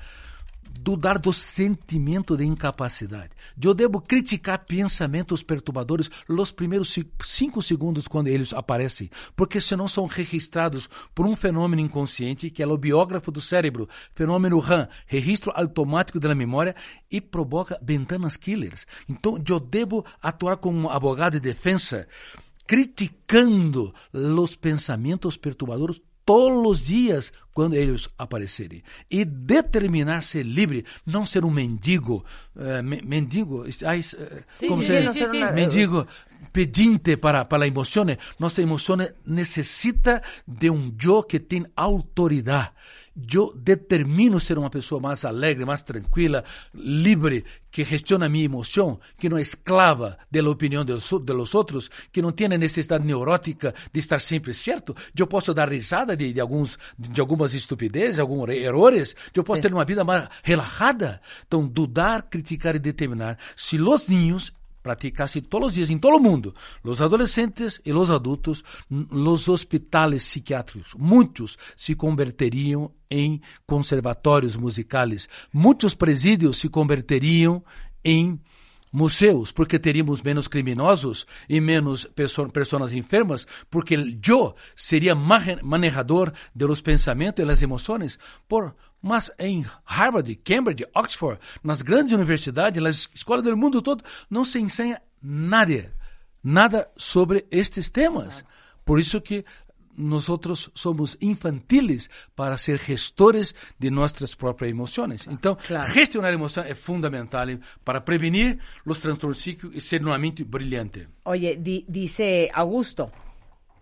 dudar 0.80 1.18
do 1.18 1.32
sentimento 1.32 2.36
de 2.36 2.44
incapacidade. 2.44 3.30
Eu 3.62 3.72
devo 3.72 4.00
criticar 4.00 4.64
pensamentos 4.64 5.42
perturbadores 5.42 6.10
los 6.28 6.50
primeiros 6.50 6.98
cinco 7.24 7.62
segundos 7.62 8.08
quando 8.08 8.28
eles 8.28 8.52
aparecem, 8.52 9.10
porque 9.36 9.60
senão 9.60 9.88
são 9.88 10.06
registrados 10.06 10.88
por 11.14 11.26
um 11.26 11.36
fenômeno 11.36 11.80
inconsciente 11.80 12.50
que 12.50 12.62
é 12.62 12.66
o 12.66 12.76
biógrafo 12.76 13.30
do 13.30 13.40
cérebro, 13.40 13.88
fenômeno 14.14 14.58
RAM, 14.58 14.88
registro 15.06 15.52
automático 15.54 16.20
da 16.20 16.34
memória 16.34 16.74
e 17.10 17.20
provoca 17.20 17.78
ventanas 17.82 18.36
killers. 18.36 18.86
Então 19.08 19.42
eu 19.48 19.60
devo 19.60 20.04
atuar 20.20 20.56
como 20.56 20.90
advogado 20.90 21.34
de 21.34 21.40
defesa, 21.40 22.06
criticando 22.66 23.94
os 24.12 24.56
pensamentos 24.56 25.36
perturbadores 25.36 26.00
todos 26.24 26.66
os 26.66 26.80
dias 26.80 27.32
quando 27.54 27.74
eles 27.74 28.08
aparecerem. 28.18 28.82
E 29.08 29.24
determinar 29.24 30.22
ser 30.22 30.42
livre, 30.44 30.84
não 31.06 31.24
ser 31.24 31.44
um 31.44 31.50
mendigo, 31.50 32.24
uh, 32.56 32.82
mendigo, 32.82 33.64
ai, 33.86 34.02
sim, 34.02 34.68
como 34.68 34.82
sim, 34.82 34.88
ser, 34.88 35.12
sim, 35.14 35.30
sim, 35.30 35.52
mendigo 35.52 36.06
pedinte 36.52 37.16
para, 37.16 37.44
para 37.44 37.64
a 37.64 37.68
emoção. 37.68 38.04
Nossa 38.38 38.60
emoção 38.60 38.96
necessita 39.24 40.22
de 40.46 40.68
um 40.68 40.92
eu 41.00 41.22
que 41.22 41.38
tem 41.38 41.64
autoridade 41.76 42.72
eu 43.32 43.54
determino 43.54 44.40
ser 44.40 44.58
uma 44.58 44.68
pessoa 44.68 45.00
mais 45.00 45.24
alegre, 45.24 45.64
mais 45.64 45.82
tranquila, 45.82 46.44
livre, 46.74 47.44
que 47.70 47.84
gestiona 47.84 48.28
minha 48.28 48.44
emoção, 48.44 49.00
que 49.18 49.28
não 49.28 49.36
é 49.36 49.40
esclava 49.40 50.16
da 50.30 50.48
opinião 50.48 50.84
dos, 50.84 51.10
dos 51.10 51.54
outros, 51.54 51.90
que 52.12 52.22
não 52.22 52.30
tem 52.30 52.48
necessidade 52.48 53.04
neurótica 53.04 53.74
de 53.92 54.00
estar 54.00 54.20
sempre 54.20 54.54
certo. 54.54 54.94
Eu 55.16 55.26
posso 55.26 55.52
dar 55.52 55.68
risada 55.68 56.16
de, 56.16 56.32
de, 56.32 56.40
alguns, 56.40 56.78
de 56.96 57.20
algumas 57.20 57.43
estupidezes, 57.52 58.18
alguns 58.18 58.48
erros. 58.48 59.14
Eu 59.34 59.44
posso 59.44 59.56
Sim. 59.56 59.62
ter 59.62 59.74
uma 59.74 59.84
vida 59.84 60.04
mais 60.04 60.28
relajada. 60.42 61.20
Então, 61.46 61.66
dudar, 61.66 62.22
criticar 62.22 62.74
e 62.74 62.78
determinar. 62.78 63.38
Se 63.56 63.80
os 63.80 64.08
ninhos 64.08 64.52
practicarse 64.84 65.40
todos 65.40 65.68
os 65.68 65.74
dias 65.74 65.88
em 65.88 65.96
todo 65.96 66.18
o 66.18 66.22
mundo. 66.22 66.54
Os 66.82 67.00
adolescentes 67.00 67.80
e 67.86 67.92
os 67.92 68.10
adultos, 68.10 68.62
os 69.10 69.48
hospitais 69.48 70.26
psiquiátricos, 70.26 70.92
muitos 70.98 71.56
se 71.74 71.94
converteriam 71.94 72.92
em 73.10 73.40
conservatórios 73.66 74.56
musicais, 74.56 75.26
muitos 75.50 75.94
presídios 75.94 76.58
se 76.58 76.68
converteriam 76.68 77.64
em 78.04 78.38
museus, 78.94 79.50
porque 79.50 79.80
teríamos 79.80 80.22
menos 80.22 80.46
criminosos 80.46 81.26
e 81.48 81.60
menos 81.60 82.04
perso 82.14 82.48
pessoas 82.48 82.92
enfermas, 82.92 83.44
porque 83.68 83.96
eu 84.24 84.54
seria 84.76 85.16
manejador 85.16 86.32
de 86.54 86.64
los 86.64 86.80
pensamentos 86.80 87.42
e 87.42 87.44
las 87.44 87.60
emoções. 87.60 88.20
Por 88.46 88.76
mas 89.02 89.32
em 89.36 89.66
Harvard, 89.84 90.32
Cambridge, 90.36 90.86
Oxford, 90.94 91.40
nas 91.62 91.82
grandes 91.82 92.14
universidades, 92.14 92.80
nas 92.80 93.08
escolas 93.12 93.42
do 93.42 93.56
mundo 93.56 93.82
todo, 93.82 94.04
não 94.30 94.44
se 94.44 94.60
ensina 94.60 95.02
nada, 95.20 95.92
nada 96.42 96.88
sobre 96.96 97.46
estes 97.50 97.90
temas. 97.90 98.44
Por 98.84 99.00
isso 99.00 99.20
que 99.20 99.44
nosotros 99.96 100.70
somos 100.74 101.16
infantiles 101.20 102.10
para 102.34 102.58
ser 102.58 102.78
gestores 102.78 103.54
de 103.78 103.90
nuestras 103.90 104.34
propias 104.36 104.70
emociones. 104.70 105.26
Entonces, 105.26 105.66
Claro. 105.66 105.92
gestionar 105.92 106.32
emociones 106.32 106.72
es 106.72 106.78
fundamental 106.78 107.60
para 107.84 108.04
prevenir 108.04 108.58
los 108.84 109.00
trastornos 109.00 109.38
psíquicos 109.38 109.74
y 109.74 109.80
ser 109.80 110.02
nuevamente 110.02 110.44
brillante. 110.44 111.08
Oye, 111.24 111.56
di- 111.60 111.84
dice 111.88 112.50
Augusto, 112.54 113.12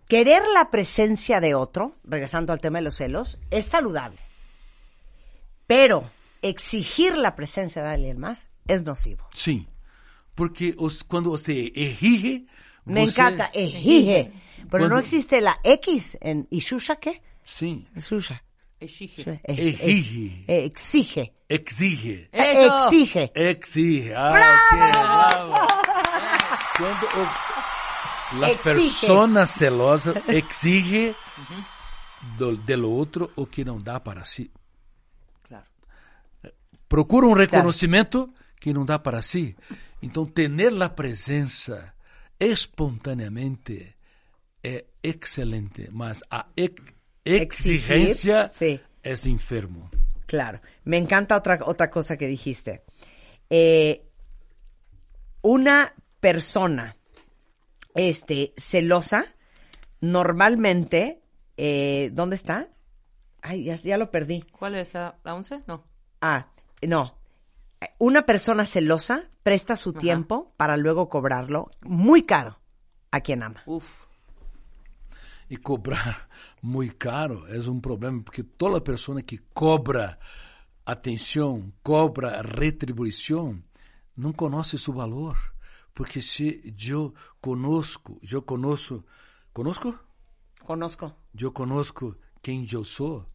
querer 0.08 0.42
la 0.54 0.70
presencia 0.70 1.40
de 1.40 1.54
otro, 1.54 1.96
regresando 2.04 2.52
al 2.52 2.60
tema 2.60 2.78
de 2.78 2.84
los 2.84 2.96
celos, 2.96 3.38
es 3.50 3.66
saludable. 3.66 4.18
Pero 5.66 6.10
exigir 6.42 7.16
la 7.16 7.34
presencia 7.36 7.82
de 7.82 7.88
alguien 7.90 8.18
más 8.18 8.48
es 8.66 8.82
nocivo. 8.82 9.26
Sí, 9.34 9.66
porque 10.34 10.74
os- 10.78 11.04
cuando 11.04 11.30
usted 11.30 11.70
exige... 11.74 12.46
Me 12.84 13.04
encanta, 13.04 13.44
exige. 13.54 14.32
Pero 14.70 14.88
no 14.88 14.98
existe 14.98 15.40
la 15.40 15.58
X 15.64 16.18
en 16.20 16.46
Ishusha, 16.50 16.96
¿qué? 16.96 17.22
Sí, 17.44 17.86
Ishusha. 17.96 18.42
Exige. 18.80 19.40
Eh, 19.44 19.68
Exige. 19.78 20.44
eh, 20.48 20.64
exige. 20.64 21.32
exige. 21.48 22.28
Eso. 22.32 22.84
Exige. 22.86 23.32
Exige. 23.34 24.14
Ah, 24.16 24.30
bravo. 24.32 25.54
Cuando 26.78 27.06
las 28.40 28.50
Exige. 28.50 28.62
personas 28.64 29.50
celosas 29.50 30.16
exige 30.26 31.14
do, 32.36 32.56
del 32.56 32.84
otro 32.84 33.30
o 33.36 33.46
que 33.46 33.64
não 33.64 33.80
dá 33.80 34.00
para 34.00 34.24
si. 34.24 34.50
Claro. 35.48 35.66
Procura 36.88 37.26
um 37.26 37.34
reconhecimento 37.34 38.32
que 38.58 38.72
não 38.72 38.84
dá 38.84 38.98
para 38.98 39.22
si. 39.22 39.54
Então, 40.00 40.26
ter 40.26 40.50
a 40.82 40.88
presença 40.88 41.94
espontaneamente 42.40 43.94
é 44.62 44.86
excelente, 45.02 45.88
mas 45.90 46.22
a 46.30 46.46
ex- 46.56 46.82
exigência 47.24 48.46
sí. 48.48 48.80
é 49.02 49.12
enfermo. 49.28 49.90
Claro. 50.26 50.60
Me 50.84 50.96
encanta 50.96 51.36
otra, 51.36 51.58
otra 51.64 51.90
cosa 51.90 52.16
que 52.16 52.26
dijiste. 52.26 52.82
Eh, 53.50 54.02
una 55.42 55.94
persona 56.20 56.96
este, 57.94 58.54
celosa, 58.56 59.26
normalmente, 60.00 61.20
eh, 61.56 62.10
¿dónde 62.12 62.36
está? 62.36 62.68
Ay, 63.42 63.64
ya, 63.64 63.74
ya 63.74 63.98
lo 63.98 64.10
perdí. 64.10 64.42
¿Cuál 64.58 64.76
es 64.76 64.94
la, 64.94 65.18
la 65.24 65.34
11? 65.34 65.62
No. 65.66 65.84
Ah, 66.20 66.48
no. 66.86 67.18
Una 67.98 68.24
persona 68.24 68.64
celosa 68.64 69.28
presta 69.42 69.74
su 69.74 69.92
tiempo 69.92 70.54
para 70.56 70.76
luego 70.76 71.08
cobrarlo 71.08 71.70
muy 71.80 72.22
caro 72.22 72.60
a 73.10 73.20
quien 73.20 73.42
ama. 73.42 73.62
Uf. 73.66 73.84
E 75.48 75.56
cobrar 75.56 76.28
muito 76.62 76.96
caro 76.96 77.46
é 77.48 77.58
um 77.68 77.80
problema, 77.80 78.22
porque 78.22 78.42
toda 78.42 78.80
pessoa 78.80 79.20
que 79.22 79.38
cobra 79.54 80.18
atenção, 80.84 81.72
cobra 81.82 82.42
retribuição, 82.42 83.62
não 84.16 84.32
conhece 84.32 84.78
seu 84.78 84.94
valor. 84.94 85.36
Porque 85.94 86.20
se 86.20 86.74
eu 86.88 87.14
conosco, 87.40 88.18
eu 88.30 88.40
conosco, 88.40 89.04
conosco? 89.52 89.98
Conozco. 90.60 91.14
Eu 91.38 91.52
conosco 91.52 92.16
quem 92.42 92.66
eu 92.72 92.84
sou, 92.84 93.26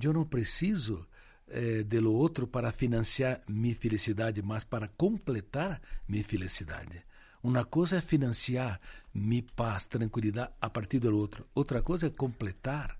eu 0.00 0.12
não 0.12 0.24
preciso 0.24 1.06
eh, 1.48 1.82
de 1.82 1.98
outro 1.98 2.46
para 2.46 2.70
financiar 2.72 3.42
minha 3.48 3.74
felicidade, 3.74 4.42
mas 4.42 4.64
para 4.64 4.88
completar 4.88 5.80
minha 6.06 6.24
felicidade. 6.24 7.02
Uma 7.42 7.64
coisa 7.64 7.96
é 7.96 8.00
financiar 8.00 8.80
minha 9.14 9.44
paz, 9.54 9.86
tranquilidade 9.86 10.50
a 10.60 10.68
partir 10.70 10.98
do 10.98 11.16
outro. 11.16 11.46
Outra 11.54 11.82
coisa 11.82 12.06
é 12.06 12.10
completar 12.10 12.96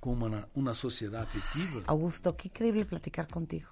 como 0.00 0.26
uma, 0.26 0.48
uma 0.54 0.74
sociedade 0.74 1.24
afetiva. 1.26 1.82
Augusto, 1.86 2.32
qué 2.34 2.48
increíble 2.48 2.84
platicar 2.84 3.26
contigo. 3.26 3.68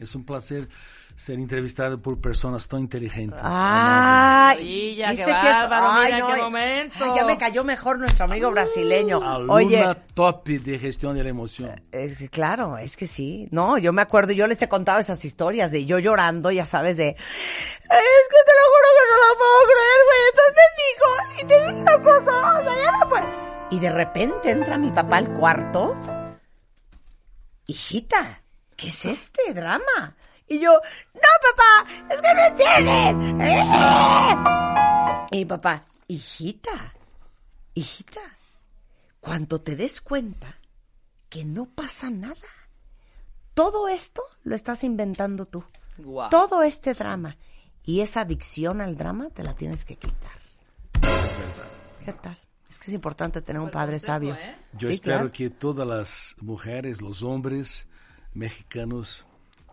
É 0.00 0.18
um 0.18 0.22
prazer 0.22 0.68
ser 1.16 1.38
entrevistado 1.38 1.98
por 2.00 2.16
pessoas 2.16 2.66
tão 2.66 2.80
inteligentes. 2.80 3.38
¡Ay! 3.40 4.96
¿viste 5.08 5.24
qué 5.24 5.30
bárbaro, 5.32 5.86
Ay, 5.90 6.12
mira 6.14 6.18
no, 6.18 6.26
qué 6.26 6.32
ay, 6.32 6.42
momento. 6.42 7.04
ay, 7.04 7.12
ya 7.14 7.24
me 7.24 7.38
cayó 7.38 7.62
mejor 7.62 7.98
nuestro 8.00 8.24
amigo 8.24 8.50
brasileño. 8.50 9.22
Aluna 9.22 9.52
Oye, 9.52 9.94
top 10.14 10.48
de 10.48 10.78
gestão 10.78 11.14
da 11.14 11.20
emoção. 11.28 11.72
es 11.92 12.18
que 12.18 12.28
claro, 12.28 12.76
es 12.76 12.96
que 12.96 13.06
sí. 13.06 13.46
No, 13.52 13.78
yo 13.78 13.92
me 13.92 14.02
acuerdo, 14.02 14.32
yo 14.32 14.48
les 14.48 14.60
he 14.62 14.68
contado 14.68 14.98
esas 14.98 15.24
historias 15.24 15.70
de 15.70 15.86
yo 15.86 16.00
llorando, 16.00 16.50
ya 16.50 16.64
sabes, 16.64 16.96
de... 16.96 17.10
Es 17.10 18.28
que 18.30 18.43
lo 19.28 19.38
puedo 19.38 19.58
creer, 19.72 20.00
güey. 20.06 20.22
Entonces 20.30 20.68
digo, 20.84 21.08
y 21.38 21.42
te 21.46 21.54
digo 21.62 21.78
una 21.80 21.96
cosa, 22.02 22.58
o 22.58 22.64
sea, 22.64 22.74
ya 22.84 22.90
no 22.98 23.08
puedo. 23.08 23.26
Y 23.70 23.80
de 23.80 23.90
repente 23.90 24.50
entra 24.50 24.78
mi 24.78 24.90
papá 24.90 25.16
al 25.16 25.32
cuarto. 25.32 25.96
Hijita, 27.66 28.42
¿qué 28.76 28.88
es 28.88 29.04
este 29.06 29.54
drama? 29.54 30.16
Y 30.46 30.60
yo, 30.60 30.72
no, 31.14 31.20
papá, 31.42 31.86
es 32.10 32.20
que 32.20 32.34
no 32.34 32.44
entiendes. 32.44 33.14
Y 35.30 35.36
mi 35.38 35.44
papá, 35.46 35.84
hijita, 36.06 36.94
hijita, 37.72 38.20
cuando 39.20 39.62
te 39.62 39.74
des 39.74 40.00
cuenta 40.02 40.58
que 41.30 41.44
no 41.44 41.66
pasa 41.66 42.10
nada, 42.10 42.36
todo 43.54 43.88
esto 43.88 44.22
lo 44.42 44.54
estás 44.54 44.84
inventando 44.84 45.46
tú. 45.46 45.64
Todo 46.30 46.62
este 46.62 46.92
drama. 46.92 47.36
Y 47.84 48.00
esa 48.00 48.22
adicción 48.22 48.80
al 48.80 48.96
drama 48.96 49.28
te 49.30 49.42
la 49.42 49.54
tienes 49.54 49.84
que 49.84 49.96
quitar. 49.96 50.32
¿Qué 52.04 52.12
tal? 52.12 52.38
Es 52.68 52.78
que 52.78 52.86
es 52.88 52.94
importante 52.94 53.40
tener 53.42 53.60
un 53.60 53.70
padre 53.70 53.94
consejo, 53.94 54.12
sabio. 54.12 54.34
¿eh? 54.34 54.56
Yo 54.72 54.88
Sí, 54.88 54.94
espero 54.94 55.16
claro. 55.18 55.32
que 55.32 55.50
todas 55.50 55.86
las 55.86 56.34
mujeres, 56.40 57.00
los 57.02 57.22
hombres 57.22 57.86
mexicanos 58.32 59.26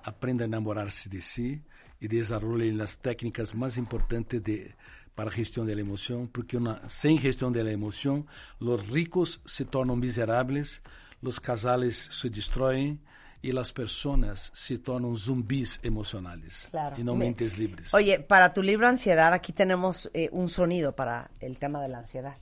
aprendan 0.03 0.45
a 0.53 0.57
enamorarse 0.57 1.09
de 1.09 1.21
sí 1.21 1.61
y 1.99 2.07
desarrollen 2.07 2.77
las 2.77 2.99
técnicas 2.99 3.55
más 3.55 3.77
importantes 3.77 4.43
de, 4.43 4.75
para 5.15 5.31
gestión 5.31 5.65
de 5.65 5.75
la 5.75 5.81
emoción, 5.81 6.27
porque 6.27 6.57
una, 6.57 6.87
sin 6.89 7.17
gestión 7.17 7.53
de 7.53 7.63
la 7.63 7.71
emoción, 7.71 8.27
los 8.59 8.87
ricos 8.89 9.41
se 9.45 9.65
tornan 9.65 9.99
miserables, 9.99 10.81
los 11.21 11.39
casales 11.39 11.95
se 12.11 12.29
destruyen 12.29 12.99
y 13.41 13.51
las 13.53 13.71
personas 13.73 14.51
se 14.53 14.77
tornan 14.77 15.15
zumbis 15.15 15.79
emocionales 15.83 16.67
Claro. 16.71 16.95
y 16.99 17.03
no 17.03 17.15
Me- 17.15 17.25
mentes 17.25 17.57
libres. 17.57 17.93
Oye, 17.93 18.19
para 18.19 18.53
tu 18.53 18.61
libro 18.63 18.87
Ansiedad, 18.87 19.33
aquí 19.33 19.51
tenemos 19.53 20.09
eh, 20.13 20.29
un 20.31 20.47
sonido 20.49 20.95
para 20.95 21.31
el 21.39 21.57
tema 21.57 21.81
de 21.81 21.87
la 21.89 21.97
ansiedad. 21.99 22.37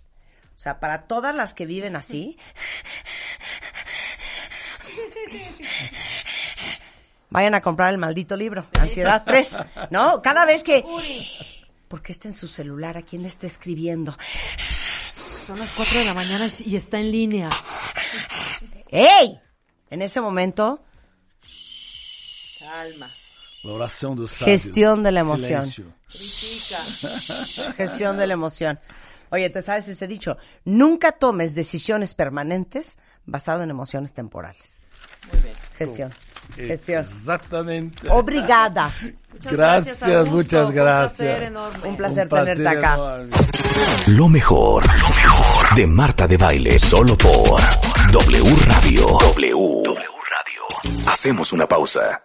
O 0.56 0.58
sea, 0.62 0.80
para 0.82 1.08
todas 1.08 1.34
las 1.34 1.54
que 1.54 1.66
viven 1.66 1.96
así. 1.96 2.38
Vayan 7.30 7.54
a 7.54 7.62
comprar 7.62 7.92
el 7.94 8.00
maldito 8.00 8.36
libro, 8.36 8.68
Ansiedad 8.80 9.24
3, 9.26 9.62
¿no? 9.92 10.22
Cada 10.22 10.46
vez 10.46 10.64
que... 10.64 10.84
¿Por 11.88 12.02
qué 12.02 12.12
está 12.12 12.28
en 12.28 12.34
su 12.34 12.48
celular? 12.48 12.98
¿A 12.98 13.04
quién 13.04 13.22
le 13.22 13.28
está 13.28 13.46
escribiendo? 13.48 14.18
Son 15.46 15.58
las 15.60 15.72
4 15.74 16.00
de 16.00 16.06
la 16.06 16.14
mañana 16.14 16.48
y 16.66 16.76
está 16.76 17.00
en 17.00 17.12
línea. 17.12 17.50
¡Ey! 18.90 19.40
En 19.90 20.02
ese 20.02 20.22
momento. 20.22 20.84
La 23.64 23.72
oración 23.74 24.16
de. 24.16 24.28
Gestión 24.28 25.04
de 25.04 25.12
la 25.12 25.20
emoción. 25.22 25.66
Gestión 27.78 28.18
de 28.18 28.28
la 28.28 28.34
emoción. 28.34 28.80
Oye, 29.32 29.50
¿te 29.50 29.62
sabes 29.62 29.88
ese 29.88 30.08
dicho? 30.08 30.38
Nunca 30.66 31.12
tomes 31.12 31.56
decisiones 31.56 32.14
permanentes 32.14 32.98
basado 33.26 33.64
en 33.64 33.70
emociones 33.70 34.14
temporales. 34.14 34.82
Muy 35.32 35.42
bien. 35.42 35.56
Gestión. 35.78 36.12
Gestión. 36.56 37.06
Exactamente. 37.06 38.10
Obrigada. 38.10 38.94
Muchas 39.32 39.52
Gracias, 39.52 40.28
muchas 40.30 40.72
gracias. 40.72 41.20
Un 41.20 41.28
placer 41.28 41.44
enorme. 41.44 41.90
Un 41.90 41.98
placer 41.98 42.24
Un 42.24 42.30
placer 42.30 42.58
tenerte 42.58 42.78
acá. 42.80 42.94
enorme. 42.96 43.36
Lo 44.08 44.28
mejor, 44.30 44.86
lo 44.86 45.10
mejor 45.10 45.76
de 45.76 45.88
Marta 45.88 46.28
de 46.28 46.38
Baile, 46.38 46.80
solo 46.80 47.16
por 47.18 47.62
W 48.12 48.56
Radio. 48.66 49.06
W. 49.06 49.84
W 49.84 49.86
Radio. 49.86 51.08
Hacemos 51.08 51.54
una 51.54 51.68
pausa. 51.68 52.24